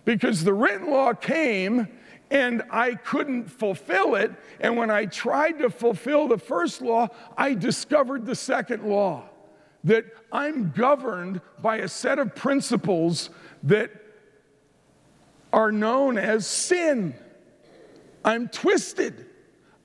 Because 0.06 0.44
the 0.44 0.54
written 0.54 0.90
law 0.90 1.14
came 1.14 1.88
and 2.30 2.64
I 2.72 2.96
couldn't 2.96 3.46
fulfill 3.46 4.16
it. 4.16 4.32
And 4.60 4.76
when 4.76 4.90
I 4.90 5.06
tried 5.06 5.60
to 5.60 5.70
fulfill 5.70 6.28
the 6.28 6.38
first 6.38 6.82
law, 6.82 7.10
I 7.38 7.54
discovered 7.54 8.26
the 8.26 8.36
second 8.36 8.84
law 8.84 9.30
that 9.84 10.06
I'm 10.32 10.72
governed 10.72 11.42
by 11.62 11.78
a 11.78 11.88
set 11.88 12.18
of 12.20 12.36
principles 12.36 13.30
that 13.64 13.92
are 15.52 15.72
known 15.72 16.18
as 16.18 16.48
sin. 16.48 17.14
I'm 18.26 18.48
twisted. 18.48 19.28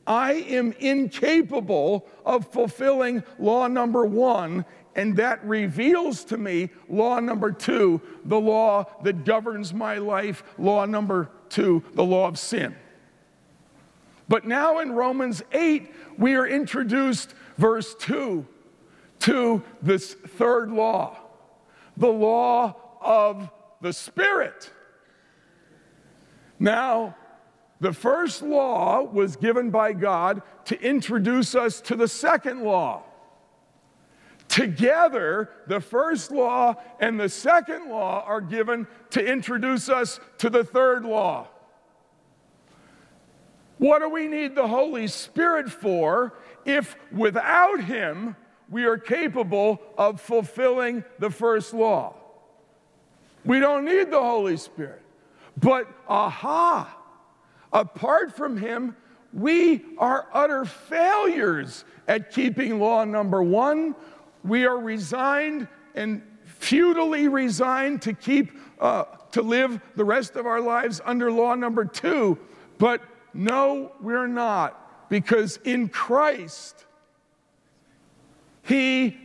I 0.07 0.33
am 0.33 0.73
incapable 0.79 2.07
of 2.25 2.51
fulfilling 2.51 3.23
law 3.39 3.67
number 3.67 4.07
one, 4.07 4.65
and 4.95 5.17
that 5.17 5.45
reveals 5.45 6.25
to 6.25 6.39
me 6.39 6.71
law 6.89 7.21
number 7.21 7.53
two, 7.53 8.01
the 8.25 8.41
law 8.41 8.85
that 9.05 9.25
governs 9.25 9.73
my 9.73 9.99
life, 9.99 10.43
law 10.59 10.85
number 10.85 11.31
two, 11.49 11.83
the 11.95 12.05
law 12.05 12.27
of 12.27 12.39
sin. 12.39 12.75
But 14.29 14.45
now 14.45 14.81
in 14.81 14.93
Romans 14.93 15.43
8, 15.53 15.91
we 16.19 16.35
are 16.35 16.47
introduced, 16.47 17.35
verse 17.57 17.95
2, 17.95 18.47
to 19.21 19.63
this 19.81 20.15
third 20.15 20.71
law, 20.71 21.17
the 21.97 22.13
law 22.13 22.77
of 23.01 23.51
the 23.81 23.93
Spirit. 23.93 24.71
Now, 26.59 27.17
the 27.81 27.93
first 27.93 28.43
law 28.43 29.03
was 29.03 29.37
given 29.37 29.71
by 29.71 29.93
God 29.93 30.43
to 30.67 30.81
introduce 30.83 31.55
us 31.55 31.81
to 31.83 31.95
the 31.95 32.09
second 32.09 32.63
law. 32.63 33.05
Together, 34.49 35.51
the 35.67 35.81
first 35.81 36.31
law 36.31 36.75
and 37.01 37.21
the 37.21 37.29
second 37.29 37.89
law 37.89 38.25
are 38.27 38.41
given 38.41 38.87
to 39.11 39.25
introduce 39.25 39.89
us 39.89 40.19
to 40.39 40.49
the 40.51 40.65
third 40.65 41.05
law. 41.05 41.47
What 43.77 44.01
do 44.01 44.09
we 44.09 44.27
need 44.27 44.55
the 44.55 44.67
Holy 44.67 45.07
Spirit 45.07 45.71
for 45.71 46.35
if 46.65 46.97
without 47.13 47.83
Him 47.85 48.35
we 48.69 48.85
are 48.85 48.99
capable 48.99 49.81
of 49.97 50.21
fulfilling 50.21 51.05
the 51.19 51.31
first 51.31 51.73
law? 51.73 52.15
We 53.45 53.61
don't 53.61 53.85
need 53.85 54.11
the 54.11 54.21
Holy 54.21 54.57
Spirit. 54.57 55.03
But 55.57 55.87
aha, 56.09 56.97
apart 57.73 58.37
from 58.37 58.57
Him, 58.57 58.97
we 59.33 59.85
are 59.99 60.27
utter 60.33 60.65
failures 60.65 61.85
at 62.07 62.33
keeping 62.33 62.81
law 62.81 63.05
number 63.05 63.43
one. 63.43 63.95
We 64.45 64.67
are 64.67 64.79
resigned 64.79 65.69
and 65.95 66.23
futilely 66.45 67.29
resigned 67.29 68.03
to 68.03 68.13
keep, 68.13 68.53
uh, 68.81 69.05
to 69.33 69.43
live 69.43 69.81
the 69.97 70.05
rest 70.05 70.37
of 70.37 70.47
our 70.47 70.61
lives 70.61 71.01
under 71.05 71.31
law 71.31 71.55
number 71.55 71.85
two. 71.85 72.39
But 72.79 73.03
no, 73.35 73.93
we're 74.01 74.27
not, 74.27 75.09
because 75.09 75.59
in 75.65 75.89
Christ, 75.89 76.87
He 78.63 79.17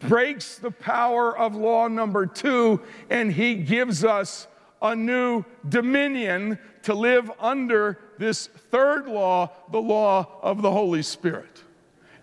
breaks 0.00 0.58
the 0.58 0.70
power 0.70 1.36
of 1.36 1.54
law 1.54 1.88
number 1.88 2.26
two 2.26 2.80
and 3.10 3.32
He 3.32 3.54
gives 3.56 4.04
us 4.04 4.46
a 4.82 4.94
new 4.94 5.44
dominion 5.68 6.58
to 6.82 6.94
live 6.94 7.30
under 7.40 7.98
this 8.18 8.46
third 8.46 9.06
law, 9.06 9.50
the 9.72 9.80
law 9.80 10.38
of 10.42 10.62
the 10.62 10.70
Holy 10.70 11.02
Spirit. 11.02 11.63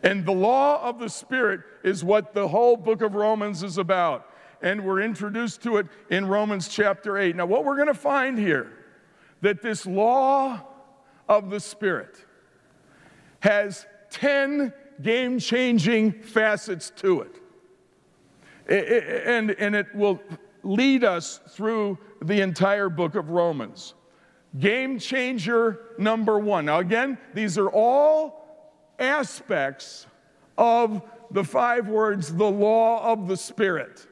And 0.04 0.26
the 0.26 0.32
law 0.32 0.82
of 0.88 1.00
the 1.00 1.10
Spirit 1.10 1.62
is 1.84 2.04
what 2.04 2.34
the 2.34 2.48
whole 2.48 2.76
book 2.76 3.02
of 3.02 3.14
Romans 3.14 3.64
is 3.64 3.78
about. 3.78 4.28
And 4.62 4.84
we're 4.84 5.02
introduced 5.02 5.62
to 5.64 5.78
it 5.78 5.88
in 6.10 6.26
Romans 6.26 6.68
chapter 6.68 7.18
8. 7.18 7.36
Now, 7.36 7.46
what 7.46 7.66
we're 7.66 7.76
going 7.76 7.88
to 7.88 7.94
find 7.94 8.38
here 8.38 8.72
that 9.42 9.62
this 9.62 9.86
law 9.86 10.62
of 11.28 11.50
the 11.50 11.60
Spirit 11.60 12.26
has 13.40 13.86
10 14.12 14.74
game 15.02 15.40
changing 15.40 16.12
facets 16.22 16.92
to 16.98 17.22
it. 17.22 17.38
And, 18.68 19.52
and 19.52 19.76
it 19.76 19.94
will 19.96 20.22
lead 20.64 21.04
us 21.04 21.40
through 21.50 21.98
the 22.22 22.42
entire 22.42 22.90
book 22.90 23.16
of 23.16 23.30
Romans. 23.30 23.96
Game 24.60 25.00
changer 25.00 25.80
number 25.98 26.40
one. 26.40 26.66
Now, 26.66 26.80
again, 26.80 27.18
these 27.34 27.58
are 27.58 27.70
all 27.70 28.41
aspects 29.02 30.06
of 30.58 31.02
the 31.32 31.44
five 31.44 31.88
words, 31.88 32.34
the 32.34 32.50
law 32.50 33.12
of 33.12 33.28
the 33.28 33.38
Spirit. 33.38 34.06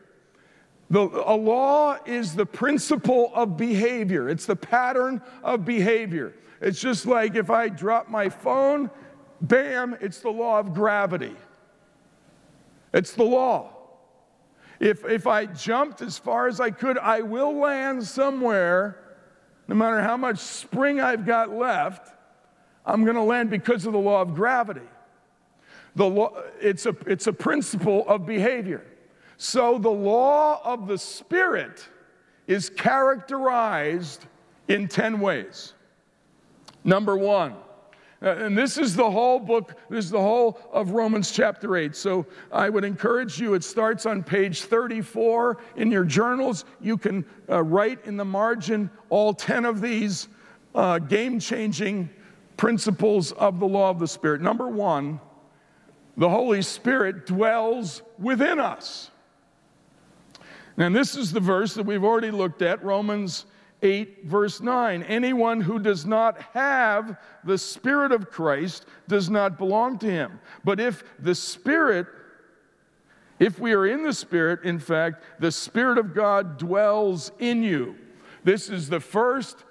The, 0.89 1.01
a 1.01 1.35
law 1.35 1.97
is 2.05 2.35
the 2.35 2.45
principle 2.45 3.31
of 3.35 3.55
behavior, 3.57 4.29
it's 4.29 4.45
the 4.45 4.55
pattern 4.55 5.21
of 5.43 5.63
behavior. 5.63 6.33
It's 6.61 6.81
just 6.81 7.05
like 7.05 7.35
if 7.35 7.49
I 7.49 7.69
drop 7.69 8.09
my 8.09 8.27
phone, 8.27 8.89
bam, 9.41 9.95
it's 10.01 10.19
the 10.19 10.29
law 10.29 10.59
of 10.59 10.73
gravity. 10.73 11.35
It's 12.93 13.13
the 13.13 13.23
law. 13.23 13.73
If, 14.79 15.05
if 15.05 15.27
I 15.27 15.45
jumped 15.45 16.01
as 16.01 16.17
far 16.17 16.47
as 16.47 16.59
I 16.59 16.71
could, 16.71 16.97
I 16.97 17.21
will 17.21 17.57
land 17.57 18.03
somewhere, 18.03 18.97
no 19.67 19.75
matter 19.75 20.01
how 20.01 20.17
much 20.17 20.39
spring 20.39 20.99
I've 20.99 21.25
got 21.25 21.49
left, 21.49 22.13
I'm 22.85 23.03
going 23.03 23.15
to 23.15 23.23
land 23.23 23.49
because 23.49 23.85
of 23.85 23.93
the 23.93 23.99
law 23.99 24.21
of 24.21 24.33
gravity. 24.33 24.87
The 25.95 26.05
law, 26.05 26.41
it's, 26.59 26.85
a, 26.85 26.95
it's 27.05 27.27
a 27.27 27.33
principle 27.33 28.07
of 28.07 28.25
behavior. 28.25 28.85
So 29.37 29.77
the 29.77 29.89
law 29.89 30.61
of 30.63 30.87
the 30.87 30.97
Spirit 30.97 31.87
is 32.47 32.69
characterized 32.69 34.25
in 34.67 34.87
10 34.87 35.19
ways. 35.19 35.73
Number 36.83 37.17
one, 37.17 37.55
uh, 38.21 38.35
and 38.35 38.57
this 38.57 38.77
is 38.77 38.95
the 38.95 39.09
whole 39.09 39.39
book, 39.39 39.75
this 39.89 40.05
is 40.05 40.11
the 40.11 40.19
whole 40.19 40.59
of 40.73 40.91
Romans 40.91 41.31
chapter 41.31 41.77
8. 41.77 41.95
So 41.95 42.25
I 42.51 42.69
would 42.69 42.83
encourage 42.83 43.39
you, 43.39 43.53
it 43.53 43.63
starts 43.63 44.05
on 44.05 44.23
page 44.23 44.63
34 44.63 45.57
in 45.77 45.89
your 45.89 46.03
journals. 46.03 46.65
You 46.81 46.97
can 46.97 47.25
uh, 47.49 47.63
write 47.63 48.05
in 48.05 48.17
the 48.17 48.25
margin 48.25 48.89
all 49.09 49.33
10 49.33 49.63
of 49.63 49.79
these 49.79 50.27
uh, 50.75 50.99
game 50.99 51.39
changing 51.39 52.09
principles 52.59 53.31
of 53.31 53.57
the 53.61 53.65
law 53.65 53.89
of 53.89 53.99
the 53.99 54.07
Spirit. 54.07 54.41
Number 54.41 54.67
one, 54.67 55.21
the 56.17 56.29
Holy 56.29 56.61
Spirit 56.61 57.25
dwells 57.25 58.01
within 58.19 58.59
us. 58.59 59.11
And 60.75 60.93
this 60.93 61.15
is 61.15 61.31
the 61.31 61.39
verse 61.39 61.73
that 61.75 61.85
we've 61.85 62.03
already 62.03 62.31
looked 62.31 62.61
at, 62.61 62.83
Romans 62.83 63.45
8, 63.81 64.25
verse 64.25 64.59
9. 64.59 65.03
Anyone 65.03 65.61
who 65.61 65.79
does 65.79 66.05
not 66.05 66.41
have 66.53 67.17
the 67.45 67.57
Spirit 67.57 68.11
of 68.11 68.29
Christ 68.29 68.85
does 69.07 69.29
not 69.29 69.57
belong 69.57 69.97
to 69.99 70.11
him. 70.11 70.41
But 70.65 70.81
if 70.81 71.05
the 71.17 71.35
Spirit, 71.35 72.07
if 73.39 73.57
we 73.57 73.71
are 73.71 73.87
in 73.87 74.03
the 74.03 74.11
Spirit, 74.11 74.65
in 74.65 74.79
fact, 74.79 75.23
the 75.39 75.53
Spirit 75.53 75.97
of 75.97 76.13
God 76.13 76.57
dwells 76.57 77.31
in 77.39 77.63
you. 77.63 77.95
This 78.43 78.67
is 78.67 78.89
the 78.89 78.99
first 78.99 79.63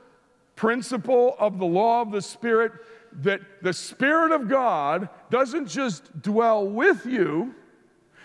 principle 0.58 1.36
of 1.38 1.60
the 1.60 1.64
law 1.64 2.02
of 2.02 2.10
the 2.10 2.20
Spirit 2.20 2.72
that 3.22 3.40
the 3.62 3.72
Spirit 3.72 4.32
of 4.32 4.48
God 4.48 5.08
doesn't 5.30 5.68
just 5.68 6.20
dwell 6.20 6.66
with 6.66 7.06
you. 7.06 7.54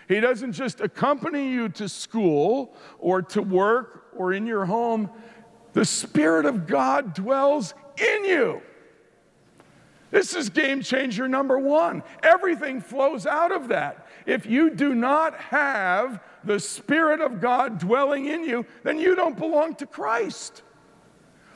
He 0.07 0.19
doesn't 0.19 0.53
just 0.53 0.81
accompany 0.81 1.51
you 1.51 1.69
to 1.69 1.87
school 1.87 2.75
or 2.97 3.21
to 3.21 3.41
work 3.43 4.07
or 4.15 4.33
in 4.33 4.47
your 4.47 4.65
home. 4.65 5.11
The 5.73 5.85
Spirit 5.85 6.47
of 6.47 6.65
God 6.65 7.13
dwells 7.13 7.75
in 7.97 8.25
you. 8.25 8.63
This 10.09 10.35
is 10.35 10.49
game 10.49 10.81
changer 10.81 11.27
number 11.27 11.59
one. 11.59 12.01
Everything 12.23 12.81
flows 12.81 13.27
out 13.27 13.51
of 13.51 13.67
that. 13.67 14.07
If 14.25 14.47
you 14.47 14.71
do 14.71 14.95
not 14.95 15.35
have 15.35 16.19
the 16.43 16.59
Spirit 16.59 17.21
of 17.21 17.39
God 17.39 17.77
dwelling 17.77 18.25
in 18.25 18.43
you, 18.43 18.65
then 18.81 18.97
you 18.97 19.13
don't 19.13 19.37
belong 19.37 19.75
to 19.75 19.85
Christ. 19.85 20.63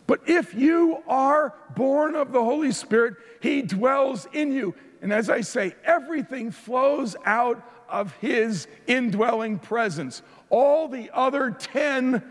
But 0.08 0.22
if 0.26 0.54
you 0.54 1.04
are 1.08 1.54
born 1.76 2.16
of 2.16 2.32
the 2.32 2.44
Holy 2.44 2.72
Spirit, 2.72 3.16
He 3.42 3.62
dwells 3.62 4.28
in 4.34 4.52
you. 4.52 4.74
And 5.02 5.14
as 5.14 5.30
I 5.30 5.42
say, 5.42 5.76
everything 5.84 6.50
flows 6.50 7.16
out 7.26 7.62
of 7.90 8.14
His 8.16 8.68
indwelling 8.88 9.60
presence. 9.60 10.22
All 10.50 10.88
the 10.88 11.12
other 11.14 11.52
10 11.52 12.24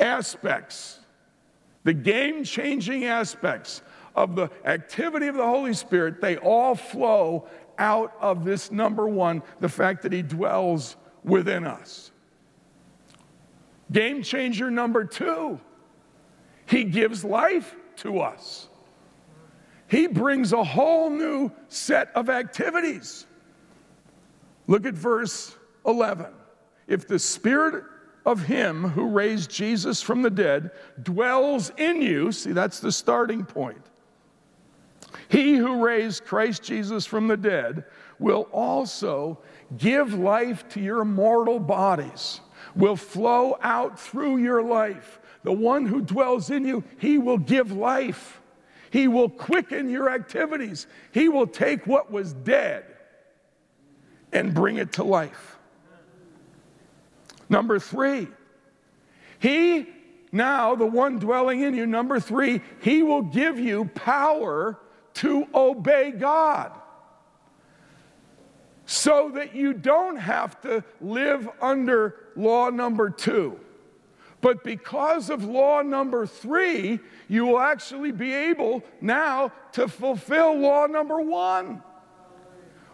aspects 0.00 1.00
the 1.84 1.92
game 1.92 2.44
changing 2.44 3.04
aspects 3.04 3.82
of 4.14 4.36
the 4.36 4.50
activity 4.64 5.26
of 5.26 5.34
the 5.34 5.44
Holy 5.44 5.74
Spirit, 5.74 6.20
they 6.20 6.36
all 6.36 6.74
flow 6.74 7.46
out 7.78 8.14
of 8.20 8.44
this 8.44 8.70
number 8.70 9.08
one, 9.08 9.42
the 9.60 9.68
fact 9.68 10.02
that 10.02 10.12
He 10.12 10.22
dwells 10.22 10.96
within 11.24 11.66
us. 11.66 12.12
Game 13.90 14.22
changer 14.22 14.70
number 14.70 15.04
two, 15.04 15.60
He 16.72 16.84
gives 16.84 17.22
life 17.22 17.76
to 17.96 18.20
us. 18.20 18.66
He 19.88 20.06
brings 20.06 20.54
a 20.54 20.64
whole 20.64 21.10
new 21.10 21.52
set 21.68 22.10
of 22.14 22.30
activities. 22.30 23.26
Look 24.66 24.86
at 24.86 24.94
verse 24.94 25.54
11. 25.84 26.32
If 26.88 27.06
the 27.06 27.18
Spirit 27.18 27.84
of 28.24 28.42
him 28.44 28.84
who 28.84 29.08
raised 29.08 29.50
Jesus 29.50 30.00
from 30.00 30.22
the 30.22 30.30
dead 30.30 30.70
dwells 31.02 31.72
in 31.76 32.00
you. 32.00 32.32
See, 32.32 32.52
that's 32.52 32.80
the 32.80 32.92
starting 32.92 33.44
point. 33.44 33.84
He 35.28 35.56
who 35.56 35.84
raised 35.84 36.24
Christ 36.24 36.62
Jesus 36.62 37.04
from 37.04 37.28
the 37.28 37.36
dead 37.36 37.84
will 38.18 38.48
also 38.52 39.38
give 39.76 40.14
life 40.14 40.66
to 40.70 40.80
your 40.80 41.04
mortal 41.04 41.58
bodies, 41.58 42.40
will 42.74 42.96
flow 42.96 43.58
out 43.60 44.00
through 44.00 44.38
your 44.38 44.62
life 44.62 45.20
the 45.44 45.52
one 45.52 45.86
who 45.86 46.00
dwells 46.00 46.50
in 46.50 46.64
you, 46.64 46.84
he 46.98 47.18
will 47.18 47.38
give 47.38 47.72
life. 47.72 48.40
He 48.90 49.08
will 49.08 49.28
quicken 49.28 49.88
your 49.88 50.10
activities. 50.10 50.86
He 51.12 51.28
will 51.28 51.46
take 51.46 51.86
what 51.86 52.10
was 52.10 52.32
dead 52.32 52.84
and 54.32 54.54
bring 54.54 54.76
it 54.76 54.92
to 54.92 55.04
life. 55.04 55.58
Number 57.48 57.78
three, 57.78 58.28
he 59.38 59.86
now, 60.34 60.74
the 60.74 60.86
one 60.86 61.18
dwelling 61.18 61.60
in 61.60 61.74
you, 61.74 61.86
number 61.86 62.18
three, 62.18 62.62
he 62.80 63.02
will 63.02 63.20
give 63.20 63.58
you 63.58 63.84
power 63.94 64.78
to 65.14 65.46
obey 65.54 66.10
God 66.10 66.72
so 68.86 69.30
that 69.34 69.54
you 69.54 69.74
don't 69.74 70.16
have 70.16 70.58
to 70.62 70.82
live 71.02 71.48
under 71.60 72.16
law 72.34 72.70
number 72.70 73.10
two. 73.10 73.60
But 74.42 74.64
because 74.64 75.30
of 75.30 75.44
law 75.44 75.82
number 75.82 76.26
three, 76.26 76.98
you 77.28 77.46
will 77.46 77.60
actually 77.60 78.10
be 78.10 78.34
able 78.34 78.82
now 79.00 79.52
to 79.72 79.86
fulfill 79.86 80.58
law 80.58 80.86
number 80.86 81.20
one, 81.20 81.80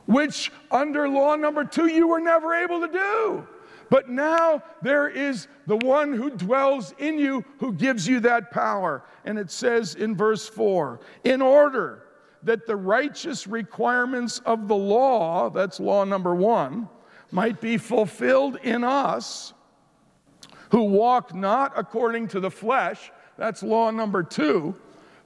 which 0.05 0.53
under 0.71 1.09
law 1.09 1.37
number 1.37 1.65
two 1.65 1.87
you 1.87 2.07
were 2.07 2.21
never 2.21 2.53
able 2.55 2.83
to 2.83 2.93
do. 2.93 3.49
But 3.89 4.11
now 4.11 4.63
there 4.83 5.09
is 5.09 5.49
the 5.67 5.79
one 5.79 6.13
who 6.13 6.29
dwells 6.29 6.95
in 6.99 7.19
you 7.19 7.43
who 7.61 7.73
gives 7.73 8.07
you 8.07 8.21
that 8.21 8.51
power. 8.51 9.03
And 9.25 9.39
it 9.39 9.51
says 9.51 9.95
in 9.95 10.15
verse 10.15 10.47
4 10.47 11.01
in 11.25 11.41
order 11.41 12.03
that 12.43 12.67
the 12.67 12.77
righteous 12.77 13.47
requirements 13.47 14.41
of 14.41 14.69
the 14.69 14.77
law, 14.77 15.49
that's 15.49 15.81
law 15.81 16.05
number 16.05 16.35
one, 16.35 16.91
might 17.31 17.63
be 17.63 17.79
fulfilled 17.79 18.59
in 18.63 18.85
us 18.85 19.55
who 20.71 20.83
walk 20.83 21.35
not 21.35 21.73
according 21.77 22.29
to 22.29 22.41
the 22.41 22.51
flesh, 22.51 23.11
that's 23.37 23.63
law 23.63 23.91
number 23.91 24.23
two, 24.23 24.75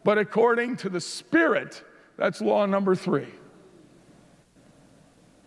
but 0.05 0.19
according 0.19 0.77
to 0.77 0.89
the 0.89 1.01
Spirit, 1.01 1.83
that's 2.17 2.41
law 2.41 2.67
number 2.67 2.95
three. 2.95 3.29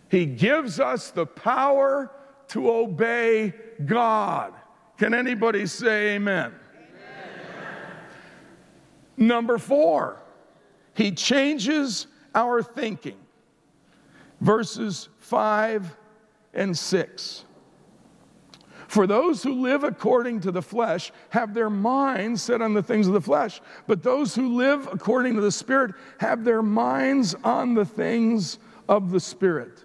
He 0.08 0.26
gives 0.26 0.78
us 0.80 1.10
the 1.10 1.26
power 1.26 2.10
to 2.48 2.70
obey 2.70 3.54
God. 3.84 4.54
Can 4.98 5.14
anybody 5.14 5.66
say 5.66 6.14
amen? 6.14 6.52
amen? 6.52 6.54
Number 9.16 9.58
four, 9.58 10.22
he 10.94 11.10
changes 11.10 12.06
our 12.34 12.62
thinking. 12.62 13.18
Verses 14.40 15.08
five 15.18 15.96
and 16.54 16.76
six. 16.76 17.45
For 18.96 19.06
those 19.06 19.42
who 19.42 19.60
live 19.60 19.84
according 19.84 20.40
to 20.40 20.50
the 20.50 20.62
flesh 20.62 21.12
have 21.28 21.52
their 21.52 21.68
minds 21.68 22.40
set 22.40 22.62
on 22.62 22.72
the 22.72 22.82
things 22.82 23.06
of 23.06 23.12
the 23.12 23.20
flesh, 23.20 23.60
but 23.86 24.02
those 24.02 24.34
who 24.34 24.56
live 24.56 24.88
according 24.90 25.34
to 25.34 25.42
the 25.42 25.52
Spirit 25.52 25.92
have 26.18 26.44
their 26.44 26.62
minds 26.62 27.34
on 27.44 27.74
the 27.74 27.84
things 27.84 28.58
of 28.88 29.10
the 29.10 29.20
Spirit. 29.20 29.84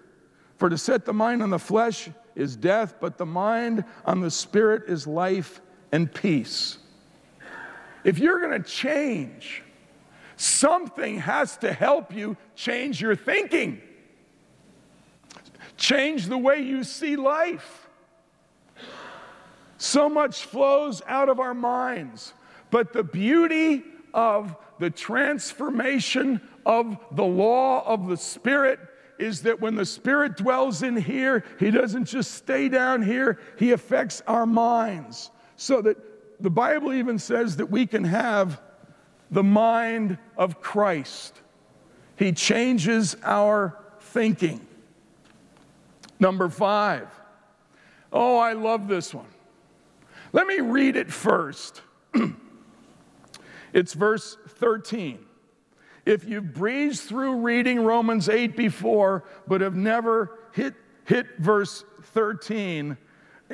For 0.56 0.70
to 0.70 0.78
set 0.78 1.04
the 1.04 1.12
mind 1.12 1.42
on 1.42 1.50
the 1.50 1.58
flesh 1.58 2.08
is 2.34 2.56
death, 2.56 2.94
but 3.02 3.18
the 3.18 3.26
mind 3.26 3.84
on 4.06 4.22
the 4.22 4.30
spirit 4.30 4.84
is 4.88 5.06
life 5.06 5.60
and 5.92 6.10
peace. 6.10 6.78
If 8.04 8.18
you're 8.18 8.40
going 8.40 8.62
to 8.62 8.66
change, 8.66 9.62
something 10.38 11.18
has 11.18 11.58
to 11.58 11.70
help 11.70 12.14
you 12.14 12.38
change 12.54 13.02
your 13.02 13.14
thinking, 13.14 13.82
change 15.76 16.28
the 16.28 16.38
way 16.38 16.62
you 16.62 16.82
see 16.82 17.16
life. 17.16 17.81
So 19.82 20.08
much 20.08 20.44
flows 20.44 21.02
out 21.08 21.28
of 21.28 21.40
our 21.40 21.54
minds, 21.54 22.34
but 22.70 22.92
the 22.92 23.02
beauty 23.02 23.82
of 24.14 24.54
the 24.78 24.90
transformation 24.90 26.40
of 26.64 26.96
the 27.10 27.24
law 27.24 27.84
of 27.84 28.06
the 28.06 28.16
Spirit 28.16 28.78
is 29.18 29.42
that 29.42 29.60
when 29.60 29.74
the 29.74 29.84
Spirit 29.84 30.36
dwells 30.36 30.84
in 30.84 30.96
here, 30.96 31.44
He 31.58 31.72
doesn't 31.72 32.04
just 32.04 32.34
stay 32.34 32.68
down 32.68 33.02
here, 33.02 33.40
He 33.58 33.72
affects 33.72 34.22
our 34.28 34.46
minds. 34.46 35.32
So 35.56 35.82
that 35.82 35.96
the 36.40 36.48
Bible 36.48 36.92
even 36.92 37.18
says 37.18 37.56
that 37.56 37.66
we 37.66 37.84
can 37.84 38.04
have 38.04 38.60
the 39.32 39.42
mind 39.42 40.16
of 40.36 40.60
Christ. 40.60 41.34
He 42.14 42.30
changes 42.30 43.16
our 43.24 43.76
thinking. 43.98 44.64
Number 46.20 46.48
five. 46.48 47.08
Oh, 48.12 48.38
I 48.38 48.52
love 48.52 48.86
this 48.86 49.12
one. 49.12 49.26
Let 50.32 50.46
me 50.46 50.60
read 50.60 50.96
it 50.96 51.12
first. 51.12 51.82
it's 53.72 53.92
verse 53.92 54.36
13. 54.46 55.18
If 56.04 56.24
you've 56.24 56.52
breezed 56.52 57.02
through 57.02 57.36
reading 57.40 57.84
Romans 57.84 58.28
8 58.28 58.56
before, 58.56 59.24
but 59.46 59.60
have 59.60 59.76
never 59.76 60.38
hit, 60.52 60.74
hit 61.04 61.26
verse 61.38 61.84
13, 62.02 62.96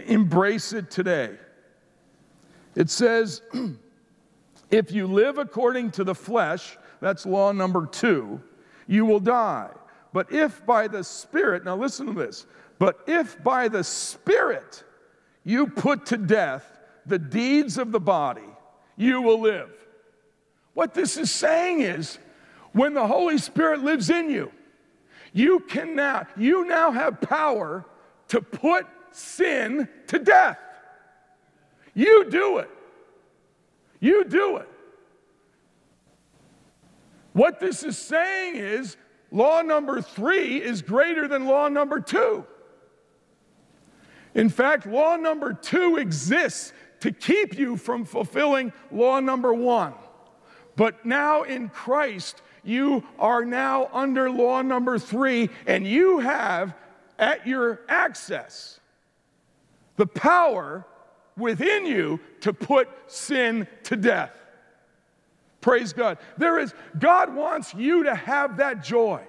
embrace 0.07 0.73
it 0.73 0.91
today. 0.91 1.37
It 2.75 2.91
says, 2.91 3.43
If 4.71 4.93
you 4.93 5.07
live 5.07 5.38
according 5.38 5.93
to 5.93 6.05
the 6.05 6.14
flesh, 6.14 6.77
that's 7.01 7.25
law 7.25 7.53
number 7.53 7.87
two, 7.87 8.41
you 8.87 9.05
will 9.07 9.21
die. 9.21 9.71
But 10.12 10.33
if 10.33 10.64
by 10.67 10.88
the 10.88 11.03
Spirit, 11.05 11.64
now 11.64 11.77
listen 11.77 12.07
to 12.07 12.12
this, 12.12 12.47
but 12.79 13.01
if 13.07 13.43
by 13.43 13.69
the 13.69 13.83
Spirit 13.83 14.85
you 15.44 15.66
put 15.68 16.07
to 16.07 16.16
death 16.16 16.64
the 17.07 17.18
deeds 17.18 17.79
of 17.79 17.92
the 17.92 18.01
body, 18.01 18.42
you 18.96 19.22
will 19.22 19.40
live. 19.40 19.70
What 20.74 20.94
this 20.94 21.16
is 21.16 21.31
saying 21.31 21.81
is, 21.81 22.18
when 22.72 22.94
the 22.94 23.07
Holy 23.07 23.38
Spirit 23.38 23.83
lives 23.83 24.11
in 24.11 24.31
you, 24.31 24.53
you 25.33 25.61
can 25.61 25.96
now, 25.96 26.27
you 26.37 26.66
now 26.66 26.90
have 26.90 27.20
power 27.20 27.85
to 28.29 28.40
put 28.40 28.87
sin 29.11 29.88
to 30.09 30.18
death. 30.18 30.59
You 31.94 32.31
do 32.31 32.59
it. 32.59 32.70
You 34.01 34.24
do 34.24 34.59
it. 34.59 34.68
What 37.33 37.61
this 37.61 37.83
is 37.83 37.96
saying 37.96 38.57
is 38.57 38.96
law 39.31 39.62
number 39.62 40.01
three 40.01 40.62
is 40.62 40.83
greater 40.83 41.27
than 41.29 41.46
law 41.46 41.68
number 41.68 42.01
two. 42.01 42.44
In 44.35 44.49
fact, 44.49 44.87
law 44.87 45.17
number 45.17 45.53
two 45.53 45.97
exists 45.97 46.73
to 47.01 47.12
keep 47.12 47.59
you 47.59 47.77
from 47.77 48.05
fulfilling 48.05 48.73
law 48.91 49.21
number 49.21 49.55
one. 49.55 49.95
But 50.77 51.05
now 51.05 51.43
in 51.43 51.69
Christ, 51.69 52.43
you 52.64 53.05
are 53.19 53.45
now 53.45 53.88
under 53.93 54.31
law 54.31 54.62
number 54.62 54.99
three, 54.99 55.51
and 55.67 55.87
you 55.87 56.19
have 56.19 56.75
at 57.19 57.47
your 57.47 57.81
access 57.88 58.79
the 59.97 60.07
power 60.07 60.85
within 61.37 61.87
you 61.87 62.21
to 62.41 62.53
put 62.53 62.88
sin 63.07 63.67
to 63.85 63.97
death. 63.97 64.33
Praise 65.61 65.93
God. 65.93 66.19
There 66.37 66.59
is, 66.59 66.73
God 66.99 67.35
wants 67.35 67.75
you 67.75 68.05
to 68.05 68.14
have 68.14 68.59
that 68.59 68.83
joy. 68.83 69.23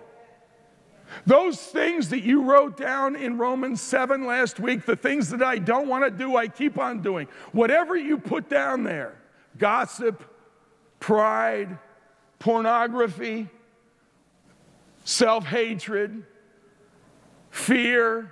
Those 1.26 1.58
things 1.58 2.10
that 2.10 2.22
you 2.22 2.44
wrote 2.44 2.78
down 2.78 3.16
in 3.16 3.38
Romans 3.38 3.82
7 3.82 4.26
last 4.26 4.60
week, 4.60 4.86
the 4.86 4.96
things 4.96 5.30
that 5.30 5.42
I 5.42 5.58
don't 5.58 5.88
want 5.88 6.06
to 6.06 6.12
do, 6.12 6.36
I 6.36 6.48
keep 6.48 6.78
on 6.78 7.02
doing. 7.02 7.28
Whatever 7.52 7.96
you 7.96 8.18
put 8.18 8.50
down 8.50 8.84
there 8.84 9.16
gossip, 9.58 10.24
pride, 11.00 11.78
pornography, 12.40 13.50
self 15.04 15.46
hatred, 15.46 16.24
fear, 17.50 18.32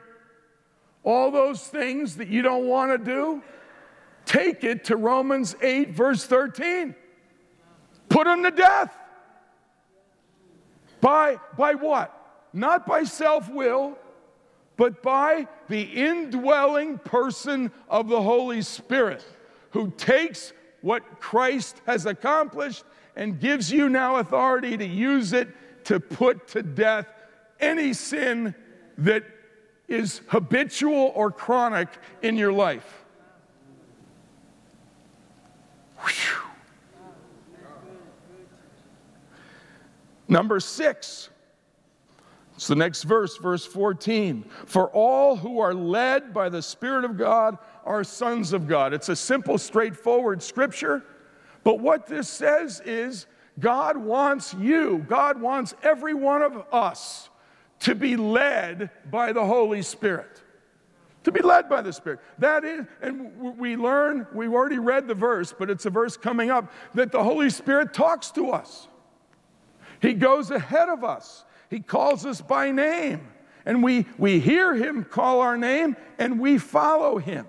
all 1.03 1.31
those 1.31 1.65
things 1.65 2.17
that 2.17 2.27
you 2.27 2.41
don't 2.41 2.67
want 2.67 2.91
to 2.91 2.97
do, 2.97 3.41
take 4.25 4.63
it 4.63 4.85
to 4.85 4.97
Romans 4.97 5.55
8, 5.61 5.91
verse 5.91 6.25
13. 6.25 6.95
Put 8.09 8.25
them 8.25 8.43
to 8.43 8.51
death. 8.51 8.95
By, 11.01 11.39
by 11.57 11.75
what? 11.75 12.16
Not 12.57 12.87
by 12.87 13.03
self 13.03 13.47
will, 13.51 13.95
but 14.77 15.03
by 15.03 15.47
the 15.69 15.81
indwelling 15.81 16.97
person 16.97 17.71
of 17.87 18.09
the 18.09 18.19
Holy 18.19 18.63
Spirit 18.63 19.23
who 19.69 19.91
takes 19.91 20.53
what 20.81 21.19
Christ 21.19 21.79
has 21.85 22.07
accomplished 22.07 22.83
and 23.15 23.39
gives 23.39 23.71
you 23.71 23.89
now 23.89 24.15
authority 24.15 24.75
to 24.75 24.85
use 24.85 25.33
it 25.33 25.49
to 25.83 25.99
put 25.99 26.47
to 26.47 26.63
death 26.63 27.05
any 27.59 27.93
sin 27.93 28.55
that 28.97 29.23
is 29.87 30.21
habitual 30.27 31.11
or 31.13 31.29
chronic 31.29 31.89
in 32.23 32.37
your 32.37 32.51
life. 32.51 33.05
Whew. 35.99 36.41
Number 40.27 40.59
six. 40.59 41.29
It's 42.57 42.67
the 42.67 42.75
next 42.75 43.03
verse, 43.03 43.37
verse 43.37 43.67
14. 43.67 44.43
For 44.65 44.89
all 44.89 45.35
who 45.35 45.59
are 45.59 45.75
led 45.75 46.33
by 46.33 46.49
the 46.49 46.63
Spirit 46.63 47.05
of 47.05 47.15
God 47.15 47.59
are 47.85 48.03
sons 48.03 48.51
of 48.51 48.67
God. 48.67 48.95
It's 48.95 49.09
a 49.09 49.15
simple, 49.15 49.59
straightforward 49.59 50.41
scripture. 50.41 51.05
But 51.63 51.79
what 51.79 52.07
this 52.07 52.27
says 52.27 52.81
is 52.83 53.27
God 53.59 53.95
wants 53.95 54.55
you, 54.55 55.05
God 55.07 55.39
wants 55.39 55.75
every 55.83 56.15
one 56.15 56.41
of 56.41 56.65
us 56.73 57.29
to 57.81 57.93
be 57.93 58.15
led 58.17 58.89
by 59.11 59.33
the 59.33 59.45
Holy 59.45 59.83
Spirit. 59.83 60.41
To 61.25 61.31
be 61.31 61.41
led 61.41 61.69
by 61.69 61.83
the 61.83 61.93
Spirit. 61.93 62.21
That 62.39 62.65
is, 62.65 62.87
and 63.03 63.57
we 63.59 63.75
learn, 63.75 64.25
we've 64.33 64.53
already 64.53 64.79
read 64.79 65.07
the 65.07 65.13
verse, 65.13 65.53
but 65.55 65.69
it's 65.69 65.85
a 65.85 65.91
verse 65.91 66.17
coming 66.17 66.49
up, 66.49 66.71
that 66.95 67.11
the 67.11 67.23
Holy 67.23 67.51
Spirit 67.51 67.93
talks 67.93 68.31
to 68.31 68.49
us. 68.49 68.87
He 70.01 70.15
goes 70.15 70.49
ahead 70.49 70.89
of 70.89 71.03
us, 71.03 71.43
He 71.69 71.79
calls 71.79 72.25
us 72.25 72.41
by 72.41 72.71
name. 72.71 73.27
And 73.65 73.83
we, 73.83 74.05
we 74.17 74.39
hear 74.39 74.73
Him 74.75 75.03
call 75.03 75.41
our 75.41 75.57
name 75.57 75.97
and 76.17 76.39
we 76.39 76.57
follow 76.57 77.17
Him. 77.17 77.45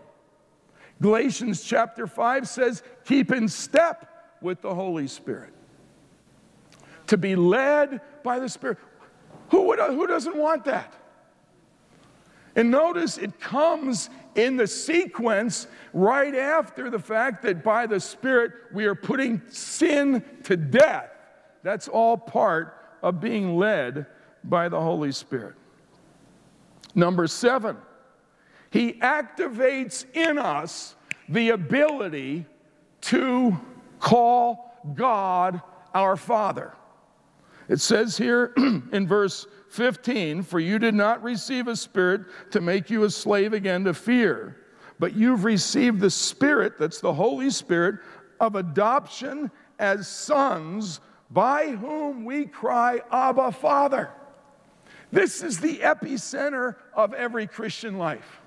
Galatians 1.00 1.62
chapter 1.62 2.09
5 2.09 2.48
says, 2.48 2.83
keep 3.04 3.31
in 3.31 3.46
step 3.46 4.37
with 4.42 4.61
the 4.61 4.74
Holy 4.74 5.07
Spirit. 5.07 5.52
To 7.07 7.16
be 7.16 7.37
led 7.37 8.00
by 8.24 8.40
the 8.40 8.48
Spirit. 8.48 8.78
Who, 9.50 9.62
would, 9.68 9.78
who 9.78 10.07
doesn't 10.09 10.37
want 10.37 10.64
that? 10.64 10.92
And 12.57 12.72
notice 12.72 13.18
it 13.18 13.38
comes 13.38 14.11
in 14.35 14.57
the 14.57 14.66
sequence 14.66 15.68
right 15.92 16.35
after 16.35 16.90
the 16.90 16.98
fact 16.98 17.42
that 17.42 17.62
by 17.62 17.87
the 17.87 18.00
Spirit 18.00 18.52
we 18.72 18.87
are 18.87 18.96
putting 18.96 19.40
sin 19.48 20.24
to 20.42 20.57
death. 20.57 21.11
That's 21.62 21.87
all 21.87 22.16
part 22.16 22.77
of 23.02 23.20
being 23.20 23.56
led 23.56 24.06
by 24.44 24.68
the 24.68 24.80
Holy 24.80 25.12
Spirit. 25.12 25.54
Number 26.94 27.26
seven, 27.26 27.76
He 28.70 28.94
activates 28.94 30.04
in 30.14 30.38
us 30.38 30.94
the 31.28 31.50
ability 31.50 32.46
to 33.02 33.58
call 34.00 34.74
God 34.94 35.61
our 35.94 36.16
Father. 36.16 36.74
It 37.68 37.80
says 37.80 38.16
here 38.16 38.52
in 38.56 39.06
verse 39.06 39.46
15, 39.70 40.42
For 40.42 40.58
you 40.58 40.78
did 40.78 40.94
not 40.94 41.22
receive 41.22 41.68
a 41.68 41.76
spirit 41.76 42.22
to 42.52 42.61
make 42.61 42.90
you 42.90 43.04
a 43.04 43.11
slave 43.11 43.52
again 43.52 43.84
to 43.84 43.94
fear, 43.94 44.56
but 44.98 45.14
you've 45.14 45.44
received 45.44 46.00
the 46.00 46.11
Spirit, 46.11 46.78
that's 46.78 47.00
the 47.00 47.12
Holy 47.12 47.50
Spirit, 47.50 48.00
of 48.40 48.54
adoption 48.54 49.50
as 49.78 50.08
sons, 50.08 51.00
by 51.30 51.70
whom 51.70 52.24
we 52.24 52.46
cry, 52.46 53.02
Abba, 53.10 53.52
Father. 53.52 54.10
This 55.10 55.42
is 55.42 55.58
the 55.58 55.78
epicenter 55.78 56.76
of 56.94 57.14
every 57.14 57.46
Christian 57.46 57.98
life. 57.98 58.40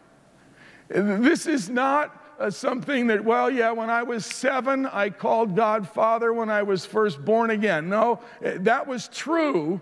This 0.88 1.48
is 1.48 1.70
not 1.70 2.22
uh, 2.40 2.50
something 2.50 3.08
that, 3.08 3.24
well, 3.24 3.50
yeah, 3.50 3.72
when 3.72 3.90
I 3.90 4.04
was 4.04 4.26
seven, 4.26 4.86
I 4.86 5.10
called 5.10 5.56
God 5.56 5.88
Father 5.88 6.34
when 6.34 6.50
I 6.50 6.64
was 6.64 6.86
first 6.86 7.24
born 7.24 7.52
again. 7.52 7.88
No, 7.88 8.20
eh, 8.44 8.58
that 8.62 8.88
was 8.88 9.08
true, 9.08 9.80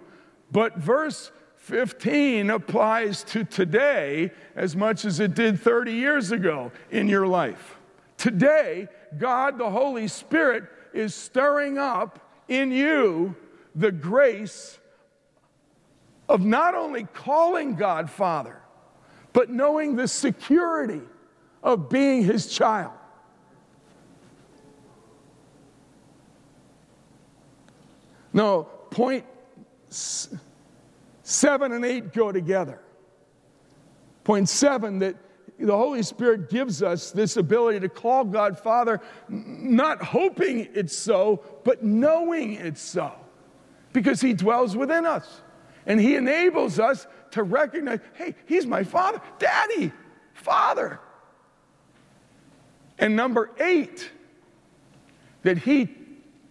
but 0.52 0.78
verse 0.78 1.32
15 1.56 2.50
applies 2.50 3.24
to 3.26 3.44
today 3.44 4.32
as 4.56 4.76
much 4.76 5.06
as 5.06 5.20
it 5.20 5.36
did 5.36 5.60
30 5.60 5.94
years 5.94 6.32
ago 6.32 6.72
in 6.92 7.08
your 7.08 7.28
life. 7.28 7.78
Today, 8.18 8.88
God, 9.18 9.58
the 9.58 9.70
Holy 9.70 10.08
Spirit, 10.08 10.66
is 10.94 11.16
stirring 11.16 11.78
up 11.78 12.29
in 12.50 12.72
you 12.72 13.36
the 13.76 13.92
grace 13.92 14.80
of 16.28 16.46
not 16.46 16.76
only 16.76 17.06
calling 17.14 17.76
God 17.76 18.10
Father, 18.10 18.62
but 19.32 19.50
knowing 19.50 19.96
the 19.96 20.08
security 20.08 21.02
of 21.64 21.90
being 21.90 22.24
his 22.24 22.48
child. 22.48 22.94
No, 28.34 28.64
point 28.92 29.26
seven 29.90 31.72
and 31.72 31.86
eight 31.86 32.14
go 32.14 32.32
together. 32.32 32.80
Point 34.24 34.50
seven, 34.50 35.00
that 35.00 35.16
the 35.60 35.76
Holy 35.76 36.04
Spirit 36.04 36.50
gives 36.50 36.82
us 36.82 37.12
this 37.12 37.38
ability 37.38 37.82
to 37.82 37.90
call 37.90 38.24
God 38.24 38.58
Father, 38.58 39.02
not 39.28 40.02
hoping 40.02 40.68
it's 40.74 40.96
so, 40.96 41.44
but 41.64 41.84
knowing 41.84 42.54
it's 42.54 42.82
so, 42.82 43.12
because 43.94 44.22
He 44.22 44.34
dwells 44.34 44.76
within 44.76 45.06
us. 45.06 45.42
And 45.86 46.00
He 46.00 46.16
enables 46.16 46.80
us 46.80 47.08
to 47.32 47.44
recognize 47.44 48.00
hey, 48.14 48.36
He's 48.46 48.66
my 48.66 48.84
Father, 48.84 49.22
Daddy, 49.38 49.92
Father. 50.34 51.00
And 52.98 53.16
number 53.16 53.52
eight, 53.60 54.12
that 55.44 55.58
he 55.58 55.90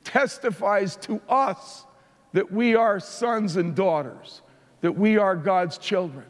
testifies 0.04 0.96
to 0.96 1.20
us 1.28 1.84
that 2.32 2.50
we 2.50 2.74
are 2.74 3.00
sons 3.00 3.56
and 3.56 3.74
daughters, 3.74 4.42
that 4.80 4.92
we 4.92 5.18
are 5.18 5.36
God's 5.36 5.78
children. 5.78 6.24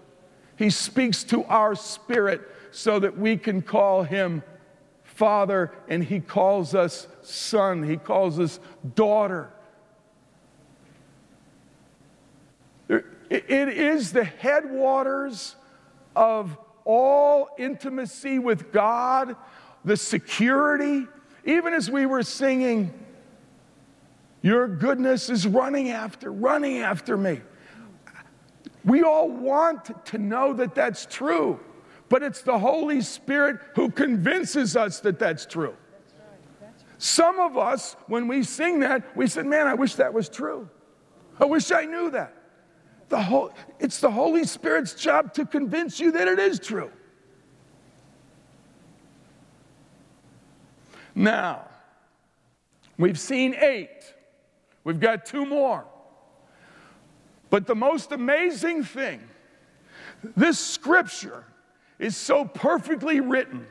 He 0.57 0.71
speaks 0.71 1.23
to 1.25 1.45
our 1.45 1.75
spirit 1.77 2.41
so 2.71 2.99
that 2.99 3.19
we 3.19 3.37
can 3.37 3.63
call 3.63 4.03
him 4.03 4.43
Father, 5.05 5.73
and 5.89 6.05
he 6.05 6.21
calls 6.21 6.75
us 6.75 7.09
son, 7.23 7.83
he 7.83 7.97
calls 7.97 8.39
us 8.39 8.61
daughter. 8.95 9.51
It 12.89 13.69
is 13.69 14.13
the 14.13 14.25
headwaters 14.25 15.57
of 16.15 16.57
all 16.85 17.51
intimacy 17.59 18.39
with 18.39 18.73
God 18.73 19.37
the 19.85 19.97
security, 19.97 21.07
even 21.45 21.75
as 21.75 21.91
we 21.91 22.07
were 22.07 22.23
singing, 22.23 22.93
Your 24.43 24.69
goodness 24.69 25.31
is 25.31 25.47
running 25.47 25.91
after, 25.91 26.31
running 26.33 26.79
after 26.79 27.17
me. 27.17 27.41
We 28.85 29.03
all 29.03 29.29
want 29.29 30.07
to 30.07 30.19
know 30.19 30.53
that 30.55 30.75
that's 30.75 31.07
true, 31.07 31.61
but 32.09 32.23
it's 32.23 32.43
the 32.43 32.59
Holy 32.59 33.01
Spirit 33.01 33.59
who 33.75 33.91
convinces 33.91 34.77
us 34.77 35.01
that 35.01 35.19
that's 35.19 35.45
true. 35.45 35.75
Some 36.99 37.39
of 37.39 37.57
us, 37.57 37.97
when 38.07 38.27
we 38.27 38.43
sing 38.43 38.81
that, 38.81 39.17
we 39.17 39.27
said, 39.29 39.47
Man, 39.47 39.67
I 39.67 39.75
wish 39.75 39.95
that 39.97 40.13
was 40.13 40.29
true. 40.29 40.69
I 41.39 41.45
wish 41.45 41.71
I 41.71 41.85
knew 41.85 42.11
that. 42.11 42.35
The 43.09 43.23
whole, 43.23 43.53
it's 43.79 44.01
the 44.01 44.11
Holy 44.11 44.45
Spirit's 44.45 44.95
job 44.95 45.33
to 45.35 45.47
convince 45.47 46.01
you 46.01 46.13
that 46.13 46.29
it 46.29 46.39
is 46.39 46.59
true. 46.59 46.91
Now, 51.15 51.67
we've 52.97 53.19
seen 53.19 53.55
eight, 53.59 54.15
we've 54.85 55.01
got 55.01 55.25
two 55.25 55.47
more. 55.47 55.85
But 57.51 57.67
the 57.67 57.75
most 57.75 58.13
amazing 58.13 58.85
thing, 58.85 59.23
this 60.37 60.59
scripture 60.59 61.45
is 61.99 62.17
so 62.17 62.45
perfectly 62.45 63.21
written 63.21 63.67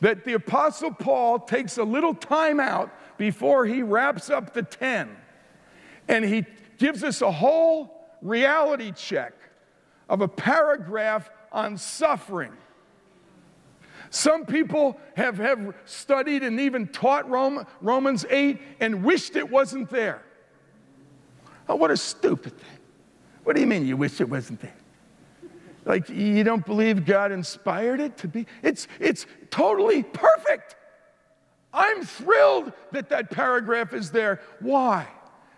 that 0.00 0.24
the 0.24 0.34
Apostle 0.34 0.92
Paul 0.92 1.38
takes 1.38 1.78
a 1.78 1.84
little 1.84 2.14
time 2.14 2.60
out 2.60 2.90
before 3.16 3.64
he 3.64 3.82
wraps 3.82 4.28
up 4.28 4.52
the 4.52 4.62
10 4.62 5.08
and 6.08 6.24
he 6.24 6.44
gives 6.78 7.02
us 7.02 7.22
a 7.22 7.30
whole 7.30 8.06
reality 8.20 8.92
check 8.92 9.32
of 10.08 10.20
a 10.20 10.28
paragraph 10.28 11.30
on 11.52 11.76
suffering. 11.78 12.52
Some 14.10 14.44
people 14.44 14.98
have, 15.16 15.38
have 15.38 15.74
studied 15.86 16.42
and 16.42 16.60
even 16.60 16.86
taught 16.88 17.28
Rome, 17.28 17.66
Romans 17.80 18.24
8 18.28 18.60
and 18.80 19.02
wished 19.02 19.36
it 19.36 19.48
wasn't 19.48 19.90
there. 19.90 20.22
Oh, 21.68 21.76
what 21.76 21.90
a 21.90 21.96
stupid 21.96 22.58
thing. 22.58 22.78
What 23.44 23.54
do 23.54 23.60
you 23.60 23.66
mean 23.66 23.86
you 23.86 23.96
wish 23.96 24.20
it 24.20 24.28
wasn't 24.28 24.60
there? 24.60 24.74
Like 25.84 26.08
you 26.08 26.44
don't 26.44 26.64
believe 26.64 27.04
God 27.04 27.32
inspired 27.32 28.00
it 28.00 28.16
to 28.18 28.28
be? 28.28 28.46
It's, 28.62 28.88
it's 28.98 29.26
totally 29.50 30.02
perfect. 30.02 30.76
I'm 31.72 32.04
thrilled 32.04 32.72
that 32.92 33.08
that 33.10 33.30
paragraph 33.30 33.92
is 33.92 34.10
there. 34.10 34.40
Why? 34.60 35.08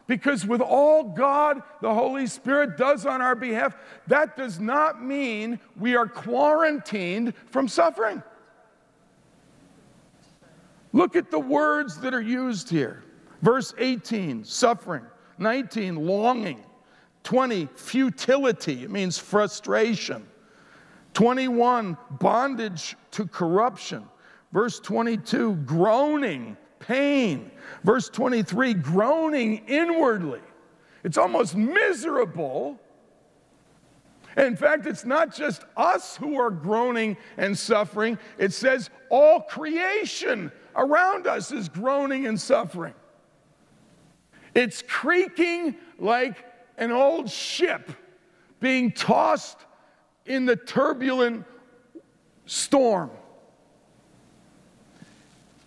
Because 0.07 0.47
with 0.47 0.61
all 0.61 1.03
God, 1.03 1.63
the 1.81 1.93
Holy 1.93 2.27
Spirit, 2.27 2.77
does 2.77 3.07
on 3.07 3.21
our 3.21 3.35
behalf, 3.35 3.77
that 4.07 4.37
does 4.37 4.61
not 4.61 5.03
mean 5.03 5.59
we 5.79 5.97
are 5.97 6.07
quarantined 6.07 7.35
from 7.51 7.69
suffering. 7.69 8.23
Look 10.93 11.17
at 11.17 11.31
the 11.31 11.39
words 11.39 12.01
that 12.01 12.15
are 12.15 12.23
used 12.23 12.71
here. 12.71 13.05
Verse 13.43 13.75
18, 13.79 14.45
suffering. 14.45 15.05
19, 15.39 15.97
longing. 15.97 16.65
20, 17.27 17.69
futility. 17.75 18.85
It 18.85 18.91
means 18.91 19.19
frustration. 19.19 20.25
21, 21.13 21.99
bondage 22.21 22.95
to 23.11 23.27
corruption. 23.27 24.05
Verse 24.53 24.79
22, 24.79 25.57
groaning, 25.57 26.57
pain. 26.79 27.51
Verse 27.83 28.09
23, 28.09 28.75
groaning 28.75 29.57
inwardly. 29.67 30.39
It's 31.03 31.19
almost 31.19 31.57
miserable. 31.57 32.79
In 34.37 34.55
fact, 34.55 34.87
it's 34.87 35.05
not 35.05 35.35
just 35.35 35.65
us 35.77 36.17
who 36.17 36.39
are 36.39 36.51
groaning 36.51 37.17
and 37.39 37.59
suffering, 37.59 38.21
it 38.39 38.53
says 38.53 38.89
all 39.11 39.41
creation 39.41 40.53
around 40.77 41.27
us 41.27 41.51
is 41.51 41.69
groaning 41.69 42.29
and 42.29 42.41
suffering. 42.41 42.95
It's 44.55 44.81
creaking 44.87 45.75
like 45.99 46.46
an 46.79 46.91
old 46.91 47.31
ship 47.31 47.91
being 48.61 48.93
tossed 48.93 49.59
in 50.25 50.45
the 50.45 50.57
turbulent 50.57 51.45
storm. 52.47 53.11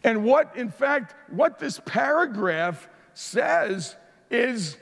And 0.04 0.24
what, 0.24 0.56
in 0.56 0.70
fact, 0.70 1.16
what 1.30 1.60
this 1.60 1.80
paragraph 1.86 2.88
says 3.14 3.96
is 4.30 4.78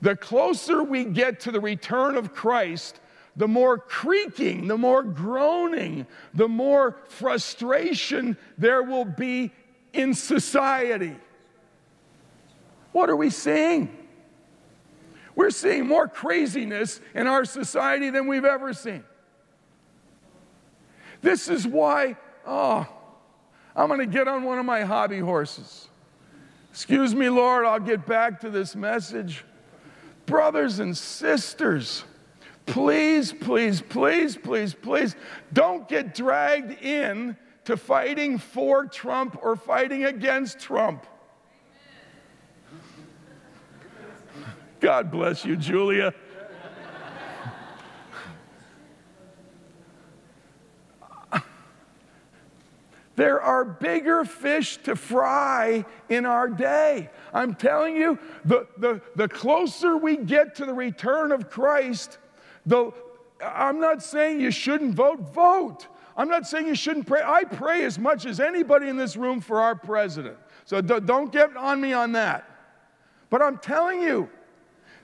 the 0.00 0.16
closer 0.16 0.82
we 0.82 1.04
get 1.04 1.40
to 1.40 1.50
the 1.50 1.60
return 1.60 2.16
of 2.16 2.34
Christ, 2.34 3.00
the 3.36 3.48
more 3.48 3.78
creaking, 3.78 4.68
the 4.68 4.76
more 4.76 5.02
groaning, 5.02 6.06
the 6.34 6.48
more 6.48 6.98
frustration 7.08 8.36
there 8.58 8.82
will 8.82 9.06
be 9.06 9.50
in 9.92 10.12
society. 10.14 11.16
What 12.92 13.08
are 13.08 13.16
we 13.16 13.30
seeing? 13.30 14.03
We're 15.36 15.50
seeing 15.50 15.86
more 15.86 16.06
craziness 16.06 17.00
in 17.14 17.26
our 17.26 17.44
society 17.44 18.10
than 18.10 18.26
we've 18.26 18.44
ever 18.44 18.72
seen. 18.72 19.04
This 21.22 21.48
is 21.48 21.66
why, 21.66 22.16
oh, 22.46 22.86
I'm 23.74 23.88
going 23.88 24.00
to 24.00 24.06
get 24.06 24.28
on 24.28 24.44
one 24.44 24.58
of 24.58 24.66
my 24.66 24.82
hobby 24.82 25.18
horses. 25.18 25.88
Excuse 26.70 27.14
me, 27.14 27.28
Lord, 27.28 27.64
I'll 27.64 27.80
get 27.80 28.06
back 28.06 28.40
to 28.40 28.50
this 28.50 28.76
message. 28.76 29.44
Brothers 30.26 30.78
and 30.78 30.96
sisters, 30.96 32.04
please, 32.66 33.32
please, 33.32 33.80
please, 33.80 34.36
please, 34.36 34.74
please 34.74 35.16
don't 35.52 35.88
get 35.88 36.14
dragged 36.14 36.82
in 36.82 37.36
to 37.64 37.76
fighting 37.76 38.38
for 38.38 38.86
Trump 38.86 39.38
or 39.42 39.56
fighting 39.56 40.04
against 40.04 40.58
Trump. 40.58 41.06
God 44.84 45.10
bless 45.10 45.46
you, 45.46 45.56
Julia. 45.56 46.12
There 53.16 53.40
are 53.40 53.64
bigger 53.64 54.26
fish 54.26 54.76
to 54.82 54.94
fry 54.94 55.86
in 56.10 56.26
our 56.26 56.50
day. 56.50 57.08
I'm 57.32 57.54
telling 57.54 57.96
you, 57.96 58.18
the, 58.44 58.66
the, 58.76 59.00
the 59.16 59.26
closer 59.26 59.96
we 59.96 60.18
get 60.18 60.54
to 60.56 60.66
the 60.66 60.74
return 60.74 61.32
of 61.32 61.48
Christ, 61.48 62.18
the, 62.66 62.92
I'm 63.42 63.80
not 63.80 64.02
saying 64.02 64.42
you 64.42 64.50
shouldn't 64.50 64.94
vote, 64.94 65.32
vote. 65.32 65.86
I'm 66.14 66.28
not 66.28 66.46
saying 66.46 66.66
you 66.66 66.74
shouldn't 66.74 67.06
pray. 67.06 67.22
I 67.24 67.44
pray 67.44 67.86
as 67.86 67.98
much 67.98 68.26
as 68.26 68.38
anybody 68.38 68.88
in 68.90 68.98
this 68.98 69.16
room 69.16 69.40
for 69.40 69.62
our 69.62 69.76
president. 69.76 70.36
So 70.66 70.82
don't 70.82 71.32
get 71.32 71.56
on 71.56 71.80
me 71.80 71.94
on 71.94 72.12
that. 72.12 72.50
But 73.30 73.40
I'm 73.40 73.56
telling 73.56 74.02
you, 74.02 74.28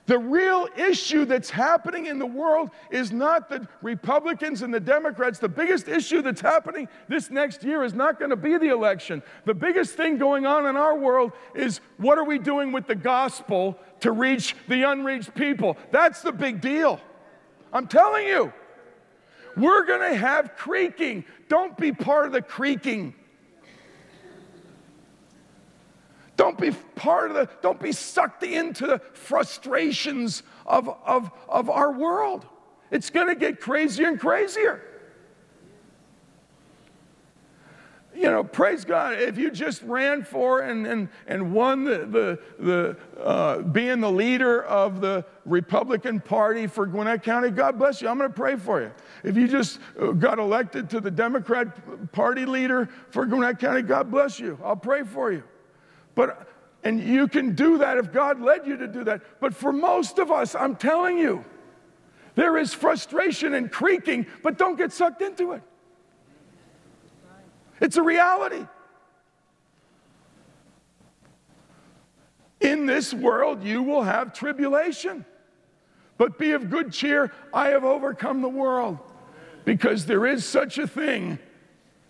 the 0.07 0.17
real 0.17 0.67
issue 0.75 1.25
that's 1.25 1.49
happening 1.49 2.07
in 2.07 2.17
the 2.17 2.25
world 2.25 2.71
is 2.89 3.11
not 3.11 3.49
the 3.49 3.67
Republicans 3.81 4.61
and 4.63 4.73
the 4.73 4.79
Democrats. 4.79 5.37
The 5.37 5.47
biggest 5.47 5.87
issue 5.87 6.21
that's 6.21 6.41
happening 6.41 6.87
this 7.07 7.29
next 7.29 7.63
year 7.63 7.83
is 7.83 7.93
not 7.93 8.17
going 8.17 8.31
to 8.31 8.35
be 8.35 8.57
the 8.57 8.69
election. 8.69 9.21
The 9.45 9.53
biggest 9.53 9.95
thing 9.95 10.17
going 10.17 10.45
on 10.45 10.65
in 10.65 10.75
our 10.75 10.97
world 10.97 11.33
is 11.53 11.81
what 11.97 12.17
are 12.17 12.23
we 12.23 12.39
doing 12.39 12.71
with 12.71 12.87
the 12.87 12.95
gospel 12.95 13.77
to 13.99 14.11
reach 14.11 14.55
the 14.67 14.83
unreached 14.83 15.35
people? 15.35 15.77
That's 15.91 16.21
the 16.21 16.31
big 16.31 16.61
deal. 16.61 16.99
I'm 17.71 17.87
telling 17.87 18.27
you. 18.27 18.51
We're 19.57 19.85
going 19.85 20.11
to 20.11 20.17
have 20.17 20.55
creaking. 20.55 21.25
Don't 21.49 21.77
be 21.77 21.91
part 21.91 22.25
of 22.25 22.31
the 22.31 22.41
creaking. 22.41 23.13
Don't 26.41 26.57
be 26.57 26.71
part 26.95 27.29
of 27.29 27.35
the, 27.35 27.47
don't 27.61 27.79
be 27.79 27.91
sucked 27.91 28.41
into 28.41 28.87
the 28.87 28.97
frustrations 29.13 30.41
of, 30.65 30.89
of, 31.05 31.29
of 31.47 31.69
our 31.69 31.91
world. 31.91 32.47
It's 32.89 33.11
going 33.11 33.27
to 33.27 33.35
get 33.35 33.61
crazier 33.61 34.07
and 34.07 34.19
crazier. 34.19 34.81
You 38.15 38.31
know, 38.31 38.43
praise 38.43 38.85
God, 38.85 39.19
if 39.21 39.37
you 39.37 39.51
just 39.51 39.83
ran 39.83 40.23
for 40.23 40.61
and, 40.61 40.87
and, 40.87 41.09
and 41.27 41.53
won 41.53 41.83
the, 41.83 42.07
the, 42.07 42.39
the 42.57 43.21
uh, 43.21 43.59
being 43.59 43.99
the 43.99 44.11
leader 44.11 44.63
of 44.63 44.99
the 44.99 45.23
Republican 45.45 46.19
Party 46.19 46.65
for 46.65 46.87
Gwinnett 46.87 47.21
County, 47.21 47.51
God 47.51 47.77
bless 47.77 48.01
you. 48.01 48.09
I'm 48.09 48.17
going 48.17 48.31
to 48.31 48.35
pray 48.35 48.55
for 48.55 48.81
you. 48.81 48.91
If 49.23 49.37
you 49.37 49.47
just 49.47 49.77
uh, 50.01 50.07
got 50.13 50.39
elected 50.39 50.89
to 50.89 50.99
the 50.99 51.11
Democrat 51.11 52.11
Party 52.11 52.47
leader 52.47 52.89
for 53.11 53.27
Gwinnett 53.27 53.59
County, 53.59 53.83
God 53.83 54.09
bless 54.09 54.39
you. 54.39 54.57
I'll 54.63 54.75
pray 54.75 55.03
for 55.03 55.31
you. 55.31 55.43
But, 56.15 56.47
and 56.83 56.99
you 56.99 57.27
can 57.27 57.55
do 57.55 57.77
that 57.79 57.97
if 57.97 58.11
God 58.11 58.41
led 58.41 58.65
you 58.67 58.77
to 58.77 58.87
do 58.87 59.03
that. 59.05 59.21
But 59.39 59.55
for 59.55 59.71
most 59.71 60.19
of 60.19 60.31
us, 60.31 60.55
I'm 60.55 60.75
telling 60.75 61.17
you, 61.17 61.43
there 62.35 62.57
is 62.57 62.73
frustration 62.73 63.53
and 63.53 63.71
creaking, 63.71 64.25
but 64.43 64.57
don't 64.57 64.77
get 64.77 64.91
sucked 64.91 65.21
into 65.21 65.51
it. 65.53 65.61
It's 67.79 67.97
a 67.97 68.03
reality. 68.03 68.65
In 72.61 72.85
this 72.85 73.13
world, 73.13 73.63
you 73.63 73.81
will 73.81 74.03
have 74.03 74.33
tribulation. 74.33 75.25
But 76.17 76.37
be 76.37 76.51
of 76.51 76.69
good 76.69 76.93
cheer, 76.93 77.31
I 77.51 77.69
have 77.69 77.83
overcome 77.83 78.41
the 78.41 78.49
world. 78.49 78.99
Because 79.65 80.05
there 80.05 80.25
is 80.25 80.45
such 80.45 80.77
a 80.77 80.87
thing 80.87 81.39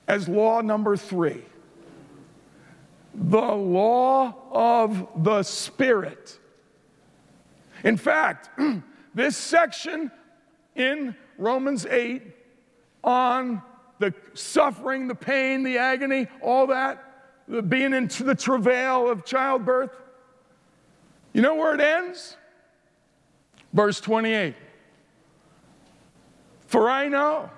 as 0.08 0.28
law 0.28 0.62
number 0.62 0.98
three 0.98 1.44
the 3.14 3.40
law 3.40 4.36
of 4.52 5.08
the 5.24 5.44
Spirit. 5.44 6.40
In 7.84 7.98
fact, 7.98 8.50
this 9.16 9.36
section 9.36 10.12
in 10.76 11.16
Romans 11.38 11.86
8 11.86 12.24
on 13.04 13.62
the 14.00 14.14
suffering, 14.34 15.08
the 15.08 15.16
pain, 15.16 15.64
the 15.64 15.78
agony, 15.78 16.28
all 16.42 16.68
that, 16.68 17.04
the 17.48 17.62
being 17.62 17.94
into 17.94 18.24
the 18.24 18.36
travail 18.36 19.10
of 19.10 19.26
childbirth, 19.26 19.92
you 21.34 21.42
know 21.42 21.56
where 21.56 21.76
it 21.76 21.82
ends? 21.82 22.38
Verse 23.74 24.02
28. 24.02 24.56
For 26.68 26.90
I 26.90 27.08
know 27.08 27.50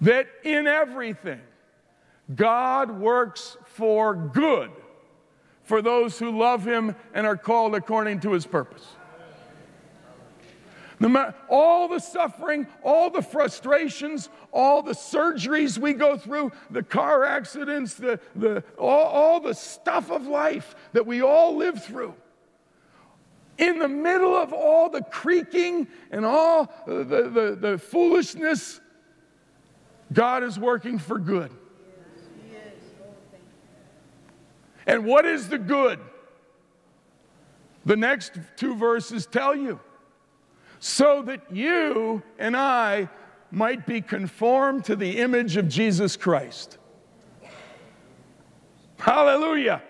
that 0.00 0.26
in 0.44 0.66
everything 0.66 1.40
God 2.34 2.90
works 2.90 3.56
for 3.80 4.14
good 4.14 4.70
for 5.62 5.80
those 5.80 6.18
who 6.18 6.38
love 6.38 6.66
him 6.66 6.94
and 7.14 7.26
are 7.26 7.36
called 7.36 7.74
according 7.74 8.20
to 8.20 8.32
his 8.32 8.46
purpose. 8.46 8.86
No 10.98 11.08
matter 11.08 11.34
all 11.48 11.88
the 11.88 11.98
suffering, 11.98 12.66
all 12.82 13.08
the 13.08 13.22
frustrations, 13.22 14.28
all 14.52 14.82
the 14.82 14.92
surgeries 14.92 15.78
we 15.78 15.94
go 15.94 16.18
through, 16.18 16.52
the 16.70 16.82
car 16.82 17.24
accidents, 17.24 17.94
the, 17.94 18.20
the, 18.36 18.62
all, 18.78 19.06
all 19.06 19.40
the 19.40 19.54
stuff 19.54 20.10
of 20.10 20.26
life 20.26 20.74
that 20.92 21.06
we 21.06 21.22
all 21.22 21.56
live 21.56 21.82
through. 21.82 22.14
In 23.56 23.78
the 23.78 23.88
middle 23.88 24.34
of 24.34 24.52
all 24.52 24.90
the 24.90 25.02
creaking 25.02 25.88
and 26.10 26.26
all 26.26 26.70
the, 26.86 27.04
the, 27.04 27.58
the 27.58 27.78
foolishness, 27.78 28.78
God 30.12 30.42
is 30.42 30.58
working 30.58 30.98
for 30.98 31.18
good. 31.18 31.50
And 34.90 35.04
what 35.04 35.24
is 35.24 35.48
the 35.48 35.56
good? 35.56 36.00
The 37.86 37.94
next 37.94 38.32
two 38.56 38.74
verses 38.74 39.24
tell 39.24 39.54
you. 39.54 39.78
So 40.80 41.22
that 41.22 41.54
you 41.54 42.24
and 42.40 42.56
I 42.56 43.08
might 43.52 43.86
be 43.86 44.00
conformed 44.00 44.86
to 44.86 44.96
the 44.96 45.18
image 45.18 45.56
of 45.56 45.68
Jesus 45.68 46.16
Christ. 46.16 46.76
Hallelujah. 48.98 49.80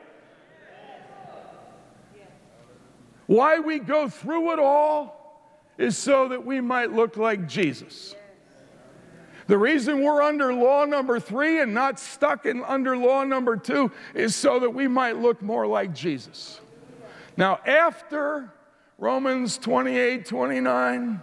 Why 3.27 3.59
we 3.59 3.79
go 3.79 4.07
through 4.07 4.53
it 4.53 4.59
all 4.59 5.57
is 5.79 5.97
so 5.97 6.29
that 6.29 6.45
we 6.45 6.61
might 6.61 6.93
look 6.93 7.17
like 7.17 7.49
Jesus. 7.49 8.15
The 9.51 9.59
reason 9.59 10.05
we're 10.05 10.23
under 10.23 10.55
law 10.55 10.85
number 10.85 11.19
three 11.19 11.61
and 11.61 11.75
not 11.75 11.99
stuck 11.99 12.47
in 12.47 12.63
under 12.63 12.97
law 12.97 13.25
number 13.25 13.57
two 13.57 13.91
is 14.15 14.37
so 14.37 14.61
that 14.61 14.71
we 14.71 14.87
might 14.87 15.17
look 15.17 15.43
more 15.43 15.67
like 15.67 15.93
Jesus. 15.93 16.61
Now, 17.37 17.59
after 17.67 18.53
Romans 18.97 19.59
28 19.59 20.25
29, 20.25 21.21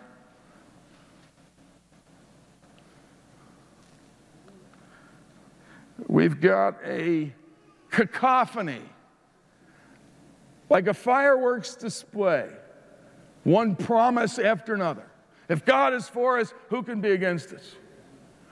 we've 6.10 6.42
got 6.42 6.80
a 6.84 7.32
cacophony, 7.92 8.82
like 10.70 10.88
a 10.88 10.94
fireworks 10.94 11.76
display, 11.76 12.50
one 13.46 13.78
promise 13.78 14.38
after 14.38 14.74
another. 14.74 15.10
If 15.48 15.64
God 15.64 15.94
is 15.94 16.10
for 16.10 16.40
us, 16.40 16.54
who 16.68 16.84
can 16.84 17.00
be 17.00 17.12
against 17.12 17.54
us? 17.54 17.76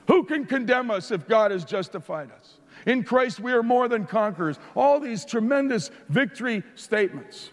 Who 0.08 0.24
can 0.24 0.46
condemn 0.46 0.92
us 0.92 1.12
if 1.12 1.28
God 1.28 1.52
has 1.52 1.66
justified 1.66 2.32
us? 2.32 2.58
In 2.86 3.04
Christ, 3.04 3.40
we 3.40 3.52
are 3.54 3.64
more 3.64 3.88
than 3.88 4.06
conquerors. 4.06 4.60
All 4.76 5.00
these 5.00 5.26
tremendous 5.26 5.90
victory 6.10 6.64
statements. 6.76 7.50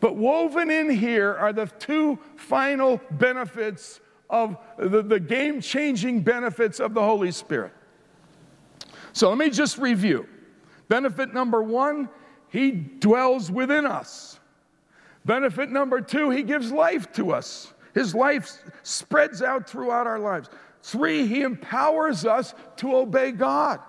But 0.00 0.16
woven 0.16 0.70
in 0.70 0.90
here 0.90 1.34
are 1.34 1.52
the 1.52 1.66
two 1.66 2.18
final 2.36 3.00
benefits 3.12 4.00
of 4.28 4.56
the, 4.78 5.02
the 5.02 5.20
game 5.20 5.60
changing 5.60 6.22
benefits 6.22 6.80
of 6.80 6.94
the 6.94 7.02
Holy 7.02 7.32
Spirit. 7.32 7.72
So 9.12 9.28
let 9.28 9.38
me 9.38 9.50
just 9.50 9.78
review. 9.78 10.26
Benefit 10.88 11.34
number 11.34 11.62
one, 11.62 12.08
He 12.48 12.70
dwells 12.70 13.50
within 13.50 13.86
us. 13.86 14.38
Benefit 15.24 15.70
number 15.70 16.00
two, 16.00 16.30
He 16.30 16.42
gives 16.42 16.72
life 16.72 17.12
to 17.12 17.32
us. 17.32 17.72
His 17.94 18.14
life 18.14 18.62
spreads 18.82 19.42
out 19.42 19.68
throughout 19.68 20.06
our 20.06 20.18
lives. 20.18 20.48
Three, 20.82 21.26
He 21.26 21.42
empowers 21.42 22.24
us 22.24 22.54
to 22.76 22.96
obey 22.96 23.32
God. 23.32 23.80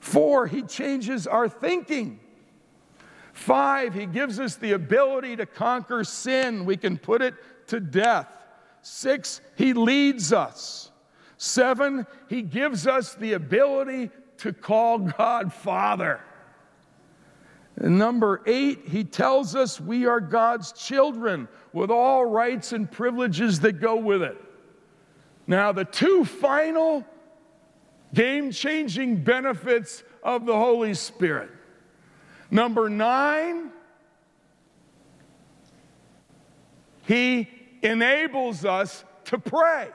Four, 0.00 0.46
He 0.46 0.62
changes 0.62 1.26
our 1.26 1.48
thinking. 1.48 2.20
Five, 3.32 3.94
He 3.94 4.06
gives 4.06 4.38
us 4.38 4.56
the 4.56 4.72
ability 4.72 5.36
to 5.36 5.46
conquer 5.46 6.04
sin. 6.04 6.64
We 6.64 6.76
can 6.76 6.98
put 6.98 7.22
it 7.22 7.34
to 7.68 7.80
death. 7.80 8.28
Six, 8.82 9.40
He 9.56 9.72
leads 9.72 10.32
us. 10.32 10.90
Seven, 11.38 12.06
He 12.28 12.42
gives 12.42 12.86
us 12.86 13.14
the 13.14 13.32
ability 13.32 14.10
to 14.38 14.52
call 14.52 14.98
God 14.98 15.52
Father. 15.52 16.20
And 17.76 17.98
number 17.98 18.42
eight, 18.44 18.88
He 18.88 19.04
tells 19.04 19.56
us 19.56 19.80
we 19.80 20.06
are 20.06 20.20
God's 20.20 20.72
children 20.72 21.48
with 21.72 21.90
all 21.90 22.26
rights 22.26 22.72
and 22.72 22.90
privileges 22.90 23.60
that 23.60 23.80
go 23.80 23.96
with 23.96 24.22
it. 24.22 24.36
Now, 25.46 25.72
the 25.72 25.84
two 25.84 26.24
final 26.24 27.04
game 28.14 28.50
changing 28.50 29.24
benefits 29.24 30.02
of 30.22 30.46
the 30.46 30.54
Holy 30.56 30.94
Spirit. 30.94 31.50
Number 32.50 32.88
nine, 32.88 33.70
He 37.06 37.48
enables 37.82 38.64
us 38.64 39.04
to 39.24 39.38
pray. 39.38 39.88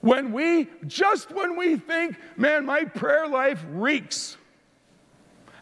When 0.00 0.32
we, 0.32 0.68
just 0.86 1.32
when 1.32 1.56
we 1.56 1.76
think, 1.76 2.16
man, 2.36 2.64
my 2.64 2.84
prayer 2.84 3.26
life 3.26 3.64
reeks. 3.70 4.36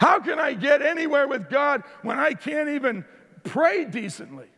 How 0.00 0.20
can 0.20 0.38
I 0.38 0.52
get 0.52 0.82
anywhere 0.82 1.26
with 1.26 1.48
God 1.48 1.82
when 2.02 2.18
I 2.18 2.34
can't 2.34 2.68
even 2.68 3.04
pray 3.42 3.84
decently? 3.84 4.48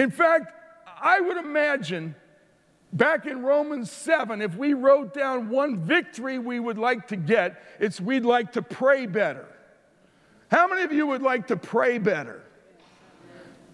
In 0.00 0.10
fact, 0.10 0.54
I 1.02 1.20
would 1.20 1.36
imagine 1.36 2.14
back 2.94 3.26
in 3.26 3.42
Romans 3.42 3.90
7, 3.90 4.40
if 4.40 4.56
we 4.56 4.72
wrote 4.72 5.12
down 5.12 5.50
one 5.50 5.76
victory 5.76 6.38
we 6.38 6.58
would 6.58 6.78
like 6.78 7.06
to 7.08 7.16
get, 7.16 7.62
it's 7.78 8.00
we'd 8.00 8.24
like 8.24 8.52
to 8.52 8.62
pray 8.62 9.04
better. 9.04 9.46
How 10.50 10.66
many 10.66 10.84
of 10.84 10.92
you 10.92 11.06
would 11.06 11.20
like 11.20 11.48
to 11.48 11.56
pray 11.56 11.98
better? 11.98 12.42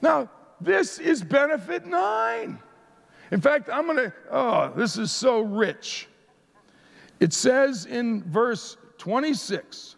Now, 0.02 0.28
this 0.60 0.98
is 0.98 1.22
benefit 1.22 1.86
nine. 1.86 2.58
In 3.30 3.40
fact, 3.40 3.70
I'm 3.72 3.86
going 3.86 4.10
to, 4.10 4.12
oh, 4.32 4.72
this 4.74 4.98
is 4.98 5.12
so 5.12 5.42
rich. 5.42 6.08
It 7.20 7.34
says 7.34 7.86
in 7.86 8.24
verse 8.24 8.76
26 8.98 9.94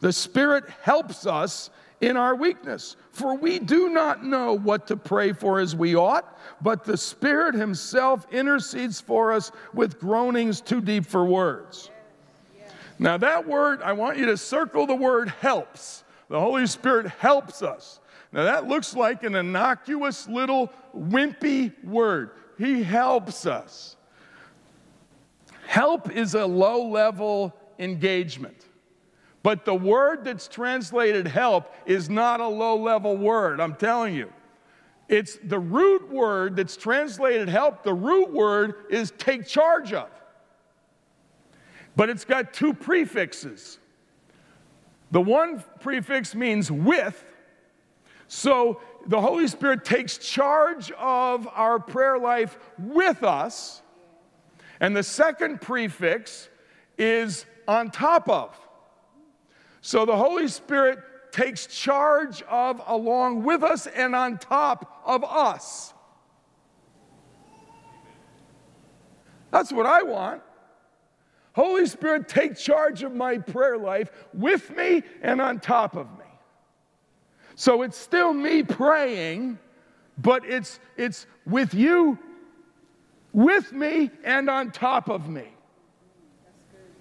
the 0.00 0.12
Spirit 0.12 0.64
helps 0.82 1.24
us 1.24 1.70
in 2.00 2.16
our 2.16 2.34
weakness, 2.36 2.96
for 3.10 3.34
we 3.34 3.58
do 3.58 3.88
not 3.88 4.24
know 4.24 4.52
what 4.52 4.86
to 4.86 4.96
pray 4.96 5.32
for 5.32 5.58
as 5.58 5.74
we 5.74 5.96
ought, 5.96 6.38
but 6.62 6.84
the 6.84 6.96
Spirit 6.96 7.54
Himself 7.54 8.26
intercedes 8.32 9.00
for 9.00 9.32
us 9.32 9.50
with 9.74 9.98
groanings 9.98 10.60
too 10.60 10.80
deep 10.80 11.04
for 11.04 11.24
words. 11.24 11.90
Now, 12.98 13.16
that 13.18 13.46
word, 13.46 13.82
I 13.82 13.92
want 13.92 14.18
you 14.18 14.26
to 14.26 14.36
circle 14.36 14.86
the 14.86 14.94
word 14.94 15.28
helps. 15.40 16.04
The 16.28 16.38
Holy 16.38 16.66
Spirit 16.66 17.08
helps 17.08 17.62
us. 17.62 18.00
Now, 18.32 18.44
that 18.44 18.66
looks 18.66 18.94
like 18.94 19.22
an 19.22 19.34
innocuous 19.34 20.28
little 20.28 20.72
wimpy 20.96 21.72
word. 21.84 22.30
He 22.58 22.82
helps 22.82 23.46
us. 23.46 23.96
Help 25.66 26.10
is 26.10 26.34
a 26.34 26.46
low 26.46 26.88
level 26.88 27.54
engagement. 27.78 28.67
But 29.42 29.64
the 29.64 29.74
word 29.74 30.24
that's 30.24 30.48
translated 30.48 31.26
help 31.26 31.72
is 31.86 32.10
not 32.10 32.40
a 32.40 32.48
low 32.48 32.76
level 32.76 33.16
word, 33.16 33.60
I'm 33.60 33.76
telling 33.76 34.14
you. 34.14 34.32
It's 35.08 35.38
the 35.42 35.58
root 35.58 36.10
word 36.10 36.56
that's 36.56 36.76
translated 36.76 37.48
help, 37.48 37.82
the 37.82 37.94
root 37.94 38.30
word 38.30 38.74
is 38.90 39.12
take 39.16 39.46
charge 39.46 39.92
of. 39.92 40.08
But 41.96 42.10
it's 42.10 42.24
got 42.24 42.52
two 42.52 42.74
prefixes. 42.74 43.78
The 45.10 45.20
one 45.20 45.64
prefix 45.80 46.34
means 46.34 46.70
with, 46.70 47.24
so 48.26 48.80
the 49.06 49.20
Holy 49.20 49.48
Spirit 49.48 49.84
takes 49.84 50.18
charge 50.18 50.90
of 50.92 51.48
our 51.54 51.80
prayer 51.80 52.18
life 52.18 52.58
with 52.78 53.22
us. 53.22 53.82
And 54.80 54.94
the 54.94 55.02
second 55.02 55.62
prefix 55.62 56.50
is 56.98 57.46
on 57.66 57.90
top 57.90 58.28
of. 58.28 58.54
So 59.80 60.04
the 60.04 60.16
Holy 60.16 60.48
Spirit 60.48 60.98
takes 61.32 61.66
charge 61.66 62.42
of 62.42 62.80
along 62.86 63.44
with 63.44 63.62
us 63.62 63.86
and 63.86 64.14
on 64.14 64.38
top 64.38 65.02
of 65.04 65.24
us. 65.24 65.92
That's 69.50 69.72
what 69.72 69.86
I 69.86 70.02
want. 70.02 70.42
Holy 71.52 71.86
Spirit, 71.86 72.28
take 72.28 72.56
charge 72.56 73.02
of 73.02 73.14
my 73.14 73.38
prayer 73.38 73.78
life 73.78 74.10
with 74.32 74.74
me 74.76 75.02
and 75.22 75.40
on 75.40 75.58
top 75.58 75.96
of 75.96 76.10
me. 76.18 76.24
So 77.56 77.82
it's 77.82 77.96
still 77.96 78.32
me 78.32 78.62
praying, 78.62 79.58
but 80.18 80.44
it's, 80.44 80.78
it's 80.96 81.26
with 81.46 81.74
you, 81.74 82.18
with 83.32 83.72
me, 83.72 84.10
and 84.22 84.48
on 84.48 84.70
top 84.70 85.08
of 85.08 85.28
me. 85.28 85.48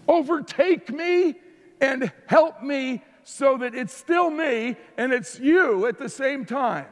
Overtake 0.07 0.91
me 0.91 1.35
and 1.81 2.11
help 2.25 2.61
me 2.61 3.03
so 3.23 3.57
that 3.57 3.75
it's 3.75 3.93
still 3.93 4.29
me 4.29 4.75
and 4.97 5.11
it's 5.13 5.39
you 5.39 5.85
at 5.87 5.97
the 5.97 6.09
same 6.09 6.45
time. 6.45 6.87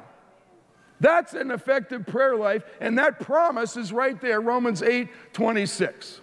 That's 1.00 1.34
an 1.34 1.52
effective 1.52 2.06
prayer 2.06 2.36
life, 2.36 2.64
and 2.80 2.98
that 2.98 3.20
promise 3.20 3.76
is 3.76 3.92
right 3.92 4.20
there, 4.22 4.40
Romans 4.40 4.82
8 4.82 5.10
26. 5.34 6.22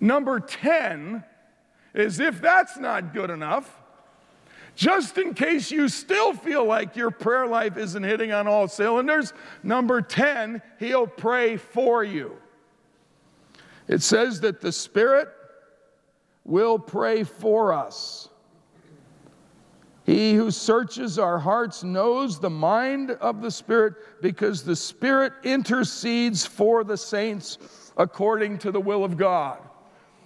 Number 0.00 0.40
10 0.40 1.24
is 1.94 2.20
if 2.20 2.40
that's 2.40 2.78
not 2.78 3.12
good 3.12 3.30
enough, 3.30 3.80
just 4.74 5.18
in 5.18 5.34
case 5.34 5.70
you 5.70 5.88
still 5.88 6.32
feel 6.32 6.64
like 6.64 6.96
your 6.96 7.10
prayer 7.10 7.46
life 7.46 7.76
isn't 7.76 8.02
hitting 8.02 8.32
on 8.32 8.46
all 8.48 8.68
cylinders, 8.68 9.32
number 9.62 10.00
10, 10.00 10.62
he'll 10.78 11.06
pray 11.06 11.56
for 11.56 12.02
you. 12.02 12.36
It 13.88 14.02
says 14.02 14.40
that 14.40 14.60
the 14.60 14.72
Spirit 14.72 15.28
will 16.44 16.78
pray 16.78 17.24
for 17.24 17.72
us. 17.72 18.28
He 20.04 20.34
who 20.34 20.50
searches 20.50 21.18
our 21.18 21.38
hearts 21.38 21.84
knows 21.84 22.40
the 22.40 22.50
mind 22.50 23.12
of 23.12 23.40
the 23.40 23.50
Spirit 23.50 23.94
because 24.20 24.64
the 24.64 24.74
Spirit 24.74 25.32
intercedes 25.44 26.44
for 26.44 26.82
the 26.82 26.96
saints 26.96 27.58
according 27.96 28.58
to 28.58 28.72
the 28.72 28.80
will 28.80 29.04
of 29.04 29.16
God. 29.16 29.58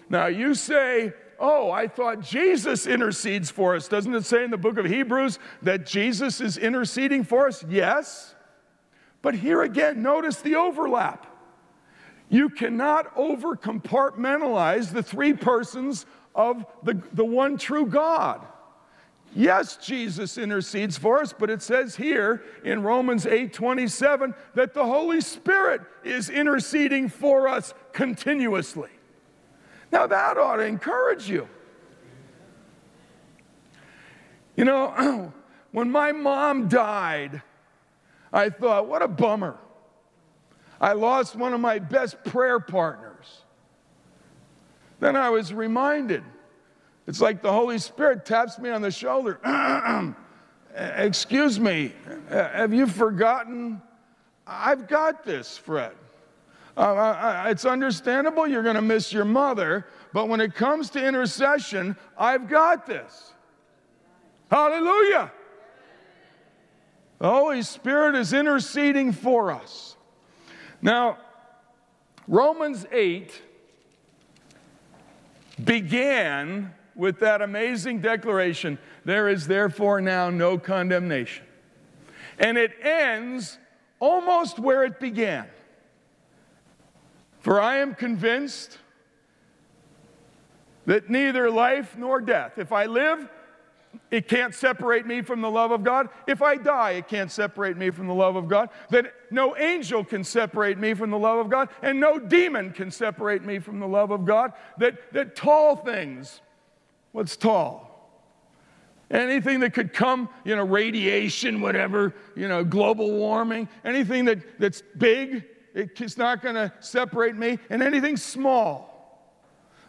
Now, 0.08 0.26
you 0.26 0.54
say, 0.54 1.12
oh, 1.38 1.70
I 1.70 1.88
thought 1.88 2.20
Jesus 2.20 2.86
intercedes 2.86 3.50
for 3.50 3.76
us. 3.76 3.86
Doesn't 3.86 4.14
it 4.14 4.24
say 4.24 4.44
in 4.44 4.50
the 4.50 4.56
book 4.56 4.78
of 4.78 4.86
Hebrews 4.86 5.38
that 5.62 5.84
Jesus 5.84 6.40
is 6.40 6.56
interceding 6.56 7.22
for 7.22 7.48
us? 7.48 7.62
Yes. 7.68 8.34
But 9.20 9.34
here 9.34 9.62
again, 9.62 10.00
notice 10.02 10.40
the 10.40 10.54
overlap. 10.54 11.26
You 12.28 12.48
cannot 12.48 13.12
over 13.16 13.56
compartmentalize 13.56 14.92
the 14.92 15.02
three 15.02 15.32
persons 15.32 16.06
of 16.34 16.66
the, 16.82 17.00
the 17.12 17.24
one 17.24 17.56
true 17.56 17.86
God. 17.86 18.44
Yes, 19.34 19.76
Jesus 19.76 20.38
intercedes 20.38 20.96
for 20.96 21.20
us, 21.20 21.32
but 21.32 21.50
it 21.50 21.60
says 21.62 21.96
here 21.96 22.42
in 22.64 22.82
Romans 22.82 23.26
8 23.26 23.52
27 23.52 24.34
that 24.54 24.72
the 24.72 24.84
Holy 24.84 25.20
Spirit 25.20 25.82
is 26.04 26.30
interceding 26.30 27.08
for 27.08 27.46
us 27.46 27.74
continuously. 27.92 28.90
Now, 29.92 30.06
that 30.06 30.38
ought 30.38 30.56
to 30.56 30.64
encourage 30.64 31.28
you. 31.28 31.48
You 34.56 34.64
know, 34.64 35.32
when 35.72 35.90
my 35.90 36.12
mom 36.12 36.68
died, 36.68 37.42
I 38.32 38.48
thought, 38.48 38.88
what 38.88 39.02
a 39.02 39.08
bummer. 39.08 39.58
I 40.80 40.92
lost 40.92 41.36
one 41.36 41.52
of 41.54 41.60
my 41.60 41.78
best 41.78 42.22
prayer 42.24 42.60
partners. 42.60 43.42
Then 45.00 45.16
I 45.16 45.30
was 45.30 45.52
reminded. 45.52 46.22
It's 47.06 47.20
like 47.20 47.42
the 47.42 47.52
Holy 47.52 47.78
Spirit 47.78 48.24
taps 48.24 48.58
me 48.58 48.70
on 48.70 48.82
the 48.82 48.90
shoulder. 48.90 49.40
Excuse 50.74 51.58
me, 51.58 51.92
Uh, 52.30 52.48
have 52.50 52.74
you 52.74 52.86
forgotten? 52.86 53.80
I've 54.46 54.86
got 54.86 55.24
this, 55.24 55.56
Fred. 55.56 55.92
Uh, 56.76 56.92
I, 56.92 57.50
it's 57.50 57.64
understandable 57.64 58.46
you're 58.46 58.62
going 58.62 58.76
to 58.76 58.82
miss 58.82 59.12
your 59.12 59.24
mother, 59.24 59.86
but 60.12 60.28
when 60.28 60.40
it 60.42 60.54
comes 60.54 60.90
to 60.90 61.04
intercession, 61.04 61.96
I've 62.18 62.48
got 62.48 62.86
this. 62.86 63.32
Hallelujah. 64.50 65.32
The 67.18 67.30
Holy 67.30 67.62
Spirit 67.62 68.14
is 68.14 68.34
interceding 68.34 69.12
for 69.12 69.50
us. 69.50 69.95
Now, 70.86 71.18
Romans 72.28 72.86
8 72.92 73.42
began 75.64 76.72
with 76.94 77.18
that 77.18 77.42
amazing 77.42 78.00
declaration 78.02 78.78
there 79.04 79.28
is 79.28 79.48
therefore 79.48 80.00
now 80.00 80.30
no 80.30 80.58
condemnation. 80.58 81.44
And 82.38 82.56
it 82.56 82.70
ends 82.80 83.58
almost 83.98 84.60
where 84.60 84.84
it 84.84 85.00
began. 85.00 85.48
For 87.40 87.60
I 87.60 87.78
am 87.78 87.92
convinced 87.92 88.78
that 90.86 91.10
neither 91.10 91.50
life 91.50 91.96
nor 91.98 92.20
death, 92.20 92.58
if 92.58 92.70
I 92.70 92.86
live, 92.86 93.28
it 94.10 94.28
can't 94.28 94.54
separate 94.54 95.06
me 95.06 95.22
from 95.22 95.40
the 95.40 95.50
love 95.50 95.70
of 95.70 95.84
God. 95.84 96.08
If 96.26 96.42
I 96.42 96.56
die, 96.56 96.92
it 96.92 97.08
can't 97.08 97.30
separate 97.30 97.76
me 97.76 97.90
from 97.90 98.06
the 98.06 98.14
love 98.14 98.36
of 98.36 98.48
God. 98.48 98.70
That 98.90 99.12
no 99.30 99.56
angel 99.56 100.04
can 100.04 100.24
separate 100.24 100.78
me 100.78 100.94
from 100.94 101.10
the 101.10 101.18
love 101.18 101.38
of 101.38 101.50
God, 101.50 101.68
and 101.82 102.00
no 102.00 102.18
demon 102.18 102.72
can 102.72 102.90
separate 102.90 103.44
me 103.44 103.58
from 103.58 103.80
the 103.80 103.86
love 103.86 104.10
of 104.10 104.24
God. 104.24 104.52
That, 104.78 105.12
that 105.12 105.36
tall 105.36 105.76
things, 105.76 106.40
what's 107.12 107.36
tall? 107.36 107.84
Anything 109.10 109.60
that 109.60 109.72
could 109.72 109.92
come, 109.92 110.28
you 110.44 110.56
know, 110.56 110.64
radiation, 110.64 111.60
whatever, 111.60 112.14
you 112.34 112.48
know, 112.48 112.64
global 112.64 113.12
warming, 113.12 113.68
anything 113.84 114.24
that, 114.24 114.58
that's 114.58 114.82
big, 114.96 115.44
it's 115.74 116.16
not 116.16 116.42
going 116.42 116.54
to 116.54 116.72
separate 116.80 117.36
me, 117.36 117.58
and 117.70 117.82
anything 117.82 118.16
small 118.16 118.95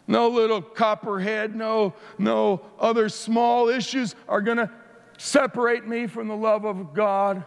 no 0.08 0.28
little 0.28 0.62
copperhead, 0.62 1.54
no, 1.54 1.94
no 2.18 2.62
other 2.80 3.08
small 3.10 3.68
issues 3.68 4.16
are 4.26 4.40
going 4.40 4.56
to 4.56 4.70
separate 5.18 5.86
me 5.86 6.06
from 6.06 6.26
the 6.26 6.36
love 6.36 6.64
of 6.64 6.94
God. 6.94 7.44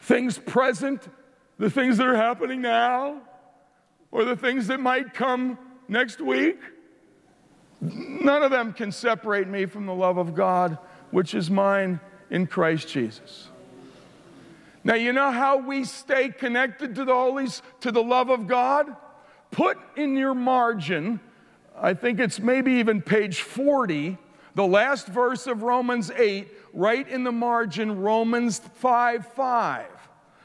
Things 0.00 0.38
present, 0.38 1.08
the 1.58 1.70
things 1.70 1.96
that 1.96 2.06
are 2.06 2.14
happening 2.14 2.60
now, 2.60 3.22
or 4.12 4.24
the 4.24 4.36
things 4.36 4.66
that 4.66 4.78
might 4.78 5.14
come 5.14 5.58
next 5.88 6.20
week, 6.20 6.60
none 7.80 8.42
of 8.42 8.50
them 8.50 8.72
can 8.72 8.92
separate 8.92 9.48
me 9.48 9.64
from 9.64 9.86
the 9.86 9.94
love 9.94 10.18
of 10.18 10.34
God, 10.34 10.76
which 11.10 11.34
is 11.34 11.50
mine 11.50 12.00
in 12.30 12.46
Christ 12.46 12.88
Jesus. 12.88 13.48
Now, 14.84 14.94
you 14.94 15.12
know 15.12 15.30
how 15.30 15.56
we 15.56 15.84
stay 15.84 16.28
connected 16.28 16.94
to 16.96 17.04
the 17.04 17.14
Holy, 17.14 17.48
to 17.80 17.90
the 17.90 18.02
love 18.02 18.28
of 18.28 18.46
God? 18.46 18.94
Put 19.50 19.78
in 19.96 20.16
your 20.16 20.34
margin 20.34 21.18
I 21.80 21.94
think 21.94 22.20
it's 22.20 22.40
maybe 22.40 22.72
even 22.72 23.02
page 23.02 23.42
40, 23.42 24.16
the 24.54 24.66
last 24.66 25.06
verse 25.08 25.46
of 25.46 25.62
Romans 25.62 26.10
8, 26.10 26.48
right 26.72 27.06
in 27.08 27.24
the 27.24 27.32
margin, 27.32 28.00
Romans 28.00 28.58
5 28.58 29.26
5. 29.26 29.86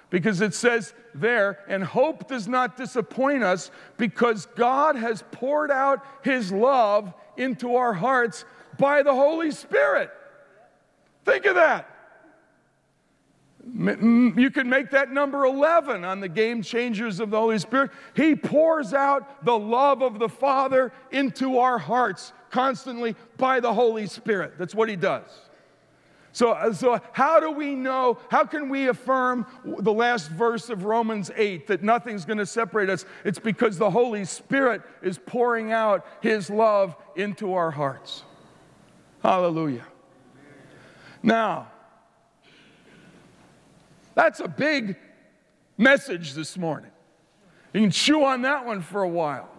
Because 0.10 0.42
it 0.42 0.54
says 0.54 0.94
there, 1.16 1.60
and 1.70 1.84
hope 1.84 2.28
does 2.28 2.48
not 2.48 2.76
disappoint 2.76 3.44
us 3.44 3.72
because 3.96 4.46
God 4.46 4.98
has 4.98 5.24
poured 5.32 5.72
out 5.72 6.06
his 6.22 6.52
love 6.52 7.14
into 7.38 7.76
our 7.76 7.94
hearts 7.94 8.44
by 8.78 9.04
the 9.04 9.14
Holy 9.14 9.52
Spirit. 9.52 10.12
Think 11.24 11.46
of 11.46 11.56
that. 11.56 11.88
You 13.64 14.50
can 14.52 14.70
make 14.70 14.90
that 14.92 15.12
number 15.12 15.46
11 15.46 16.04
on 16.04 16.20
the 16.20 16.30
game 16.30 16.64
changers 16.64 17.20
of 17.20 17.30
the 17.30 17.40
Holy 17.40 17.60
Spirit. 17.60 17.92
He 18.16 18.36
pours 18.36 18.94
out 18.94 19.46
the 19.46 19.58
love 19.58 20.02
of 20.02 20.18
the 20.18 20.30
Father 20.30 20.92
into 21.12 21.60
our 21.60 21.78
hearts 21.78 22.34
constantly 22.50 23.16
by 23.38 23.60
the 23.60 23.74
Holy 23.74 24.08
Spirit. 24.08 24.54
That's 24.58 24.74
what 24.74 24.90
He 24.90 24.96
does. 24.96 25.30
So, 26.34 26.52
uh, 26.52 26.74
so, 26.74 27.00
how 27.12 27.40
do 27.40 27.52
we 27.52 27.76
know? 27.76 28.18
How 28.30 28.46
can 28.46 28.70
we 28.70 28.88
affirm 28.88 29.46
the 29.66 29.92
last 29.92 30.32
verse 30.32 30.70
of 30.70 30.86
Romans 30.86 31.30
8 31.36 31.68
that 31.68 31.84
nothing's 31.84 32.26
going 32.26 32.38
to 32.38 32.46
separate 32.46 32.90
us? 32.90 33.06
It's 33.26 33.40
because 33.40 33.78
the 33.78 33.90
Holy 33.90 34.24
Spirit 34.26 34.82
is 35.02 35.20
pouring 35.20 35.72
out 35.72 36.06
His 36.22 36.50
love 36.50 36.96
into 37.16 37.54
our 37.54 37.70
hearts. 37.70 38.24
Hallelujah. 39.22 39.86
Now, 41.22 41.71
that's 44.16 44.40
a 44.40 44.48
big 44.48 44.98
message 45.78 46.34
this 46.34 46.58
morning. 46.58 46.92
You 47.74 47.82
can 47.82 47.92
chew 47.92 48.24
on 48.24 48.42
that 48.44 48.66
one 48.66 48.82
for 48.82 49.04
a 49.04 49.10
while. 49.10 49.50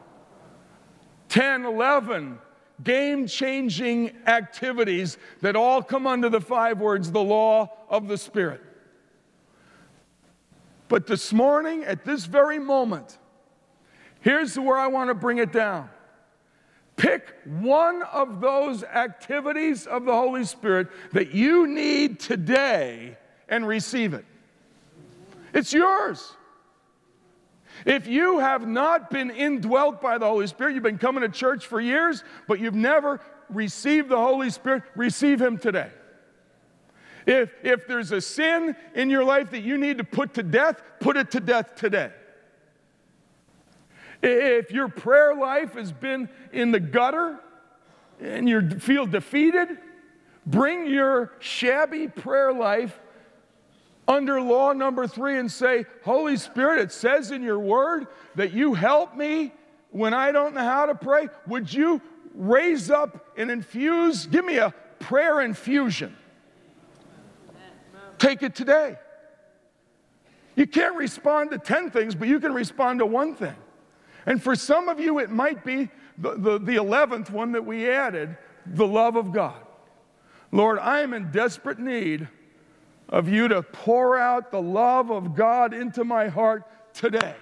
10, 1.29 1.65
11 1.65 2.39
game 2.83 3.27
changing 3.27 4.13
activities 4.27 5.17
that 5.41 5.57
all 5.57 5.83
come 5.83 6.07
under 6.07 6.29
the 6.29 6.41
five 6.41 6.79
words 6.79 7.11
the 7.11 7.23
law 7.23 7.71
of 7.89 8.09
the 8.09 8.19
Spirit. 8.19 8.61
But 10.89 11.07
this 11.07 11.33
morning, 11.33 11.85
at 11.85 12.05
this 12.05 12.27
very 12.27 12.59
moment, 12.59 13.19
here's 14.21 14.59
where 14.59 14.77
I 14.77 14.89
want 14.89 15.09
to 15.09 15.15
bring 15.15 15.39
it 15.39 15.53
down. 15.53 15.89
Pick 16.97 17.35
one 17.45 18.03
of 18.13 18.41
those 18.41 18.85
activities 18.85 19.87
of 19.87 20.05
the 20.05 20.13
Holy 20.13 20.45
Spirit 20.45 20.89
that 21.13 21.33
you 21.33 21.67
need 21.67 22.21
today 22.21 23.17
and 23.49 23.67
receive 23.67 24.13
it. 24.13 24.27
It's 25.53 25.73
yours. 25.73 26.35
If 27.85 28.07
you 28.07 28.39
have 28.39 28.67
not 28.67 29.11
been 29.11 29.31
indwelt 29.31 30.01
by 30.01 30.19
the 30.19 30.27
Holy 30.27 30.47
Spirit, 30.47 30.75
you've 30.75 30.83
been 30.83 30.99
coming 30.99 31.23
to 31.23 31.29
church 31.29 31.67
for 31.67 31.81
years, 31.81 32.23
but 32.47 32.61
you've 32.61 32.75
never 32.75 33.21
received 33.49 34.09
the 34.09 34.19
Holy 34.19 34.51
Spirit, 34.51 34.83
receive 34.95 35.41
Him 35.41 35.59
today. 35.59 35.91
If, 37.27 37.53
if 37.63 37.87
there's 37.87 38.13
a 38.13 38.21
sin 38.21 38.77
in 38.95 39.11
your 39.11 39.25
life 39.25 39.51
that 39.51 39.63
you 39.63 39.79
need 39.79 39.99
to 39.99 40.05
put 40.05 40.35
to 40.35 40.43
death, 40.43 40.83
put 41.01 41.17
it 41.17 41.31
to 41.33 41.41
death 41.41 41.75
today. 41.77 42.11
If 44.23 44.71
your 44.71 44.89
prayer 44.89 45.35
life 45.35 45.75
has 45.75 45.93
been 45.93 46.29
in 46.53 46.71
the 46.71 46.81
gutter 46.81 47.39
and 48.21 48.49
you 48.49 48.71
feel 48.79 49.07
defeated, 49.07 49.79
bring 50.47 50.87
your 50.87 51.33
shabby 51.41 52.09
prayer 52.09 52.53
life 52.53 52.99
under 54.09 54.41
law 54.41 54.73
number 54.73 55.07
three 55.07 55.39
and 55.39 55.51
say, 55.51 55.87
Holy 56.05 56.37
Spirit, 56.37 56.81
it 56.81 56.93
says 56.93 57.31
in 57.31 57.43
your 57.43 57.59
word 57.59 58.09
that 58.35 58.53
you 58.53 58.75
help 58.75 59.17
me 59.17 59.53
when 59.91 60.13
I 60.13 60.33
don't 60.33 60.55
know 60.55 60.65
how 60.65 60.87
to 60.87 60.95
pray. 60.95 61.29
Would 61.47 61.73
you 61.73 62.01
raise 62.35 62.91
up 62.91 63.27
and 63.37 63.51
infuse? 63.51 64.27
Give 64.27 64.45
me 64.45 64.57
a 64.59 64.75
prayer 64.99 65.41
infusion. 65.41 66.17
Take 68.19 68.43
it 68.43 68.55
today. 68.55 68.99
You 70.55 70.67
can't 70.67 70.97
respond 70.97 71.51
to 71.53 71.59
10 71.59 71.91
things, 71.91 72.15
but 72.15 72.29
you 72.29 72.39
can 72.39 72.53
respond 72.53 72.99
to 72.99 73.07
one 73.07 73.35
thing. 73.35 73.55
And 74.27 74.43
for 74.43 74.55
some 74.55 74.89
of 74.89 75.01
you, 75.01 75.19
it 75.19 75.31
might 75.31 75.65
be 75.65 75.89
the, 76.19 76.35
the, 76.37 76.59
the 76.59 76.77
11th 76.77 77.31
one 77.31 77.53
that 77.53 77.65
we 77.65 77.89
added 77.89 78.37
the 78.67 78.87
love 78.87 79.17
of 79.17 79.33
God. 79.33 79.61
Lord, 80.53 80.79
I 80.79 81.01
am 81.01 81.15
in 81.15 81.31
desperate 81.31 81.79
need 81.79 82.29
of 83.13 83.29
you 83.29 83.47
to 83.47 83.63
pour 83.63 84.19
out 84.19 84.51
the 84.51 84.61
love 84.61 85.11
of 85.11 85.37
God 85.37 85.75
into 85.75 86.03
my 86.03 86.29
heart 86.29 86.65
today. 86.95 87.37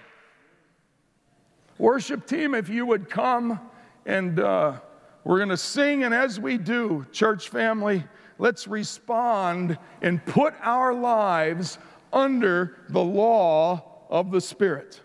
Worship 1.79 2.27
team, 2.27 2.57
if 2.57 2.69
you 2.69 2.85
would 2.85 3.09
come 3.09 3.59
and 4.05 4.41
uh, 4.41 4.81
we're 5.23 5.39
going 5.39 5.51
to 5.51 5.57
sing, 5.57 6.03
and 6.03 6.13
as 6.13 6.41
we 6.41 6.59
do, 6.59 7.07
church 7.13 7.49
family, 7.49 8.03
let's 8.39 8.67
respond 8.67 9.79
and 10.03 10.25
put 10.27 10.55
our 10.61 10.93
lives 10.93 11.79
under 12.13 12.79
the 12.89 13.03
law 13.03 14.03
of 14.11 14.33
the 14.33 14.41
Spirit. 14.41 15.01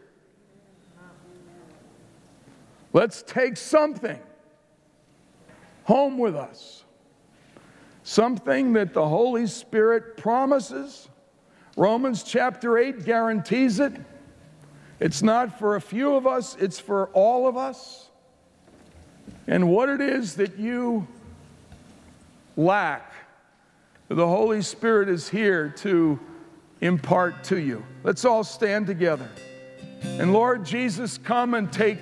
Let's 2.91 3.21
take 3.21 3.55
something 3.55 4.19
home 5.83 6.17
with 6.17 6.35
us 6.35 6.84
something 8.05 8.73
that 8.73 8.93
the 8.93 9.05
Holy 9.05 9.47
Spirit 9.47 10.15
promises. 10.15 11.09
Romans 11.75 12.21
chapter 12.21 12.77
8 12.77 13.03
guarantees 13.03 13.79
it. 13.79 13.93
It's 14.99 15.23
not 15.23 15.57
for 15.59 15.75
a 15.75 15.81
few 15.81 16.15
of 16.15 16.25
us, 16.25 16.55
it's 16.59 16.79
for 16.79 17.07
all 17.07 17.47
of 17.47 17.57
us. 17.57 18.09
And 19.47 19.67
what 19.67 19.89
it 19.89 20.01
is 20.01 20.35
that 20.35 20.57
you 20.57 21.07
lack, 22.55 23.11
the 24.07 24.27
Holy 24.27 24.61
Spirit 24.61 25.09
is 25.09 25.27
here 25.27 25.69
to 25.77 26.19
impart 26.81 27.43
to 27.45 27.59
you. 27.59 27.83
Let's 28.03 28.23
all 28.23 28.43
stand 28.43 28.85
together. 28.85 29.27
And 30.03 30.31
Lord 30.31 30.63
Jesus, 30.63 31.17
come 31.17 31.55
and 31.55 31.73
take 31.73 31.97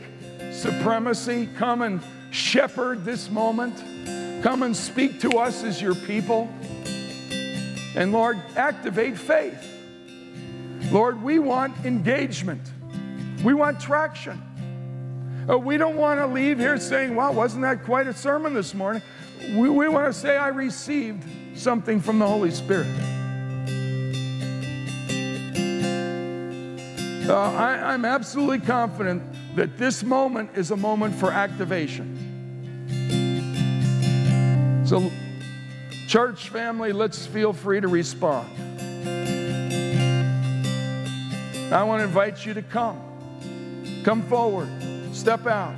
supremacy, 0.52 1.48
come 1.56 1.82
and 1.82 2.02
shepherd 2.30 3.06
this 3.06 3.30
moment. 3.32 3.82
Come 4.44 4.64
and 4.64 4.76
speak 4.76 5.22
to 5.22 5.38
us 5.38 5.64
as 5.64 5.82
your 5.82 5.96
people. 5.96 6.50
And 7.96 8.12
Lord, 8.12 8.42
activate 8.58 9.18
faith. 9.18 9.58
Lord, 10.92 11.24
we 11.24 11.40
want 11.40 11.86
engagement. 11.86 12.62
We 13.42 13.54
want 13.54 13.80
traction. 13.80 14.44
Uh, 15.50 15.58
we 15.58 15.78
don't 15.78 15.96
want 15.96 16.20
to 16.20 16.28
leave 16.28 16.60
here 16.60 16.78
saying, 16.78 17.16
wow, 17.16 17.32
wasn't 17.32 17.62
that 17.62 17.86
quite 17.86 18.06
a 18.08 18.14
sermon 18.14 18.54
this 18.54 18.74
morning? 18.74 19.02
We, 19.56 19.70
we 19.70 19.88
want 19.88 20.08
to 20.08 20.14
say, 20.14 20.36
I 20.36 20.50
received 20.50 21.24
something 21.58 22.02
from 22.02 22.20
the 22.20 22.28
Holy 22.28 22.52
Spirit. 22.52 22.88
Uh, 27.30 27.34
I, 27.34 27.94
I'm 27.94 28.04
absolutely 28.04 28.60
confident 28.60 29.24
that 29.56 29.78
this 29.78 30.04
moment 30.04 30.50
is 30.58 30.72
a 30.72 30.78
moment 30.78 31.16
for 31.16 31.32
activation. 31.32 32.23
So, 34.94 35.12
church 36.06 36.50
family, 36.50 36.92
let's 36.92 37.26
feel 37.26 37.52
free 37.52 37.82
to 37.82 37.88
respond. 37.88 38.48
I 41.74 41.82
want 41.82 42.02
to 42.02 42.04
invite 42.04 42.46
you 42.46 42.54
to 42.54 42.62
come. 42.62 43.02
Come 44.04 44.22
forward, 44.28 44.70
step 45.12 45.48
out. 45.48 45.74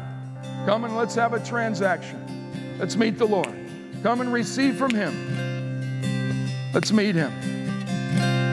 Come 0.65 0.83
and 0.83 0.97
let's 0.97 1.15
have 1.15 1.33
a 1.33 1.39
transaction. 1.45 2.75
Let's 2.77 2.97
meet 2.97 3.17
the 3.17 3.23
Lord. 3.23 3.55
Come 4.03 4.19
and 4.19 4.33
receive 4.33 4.75
from 4.75 4.93
Him. 4.93 6.51
Let's 6.73 6.91
meet 6.91 7.15
Him. 7.15 7.54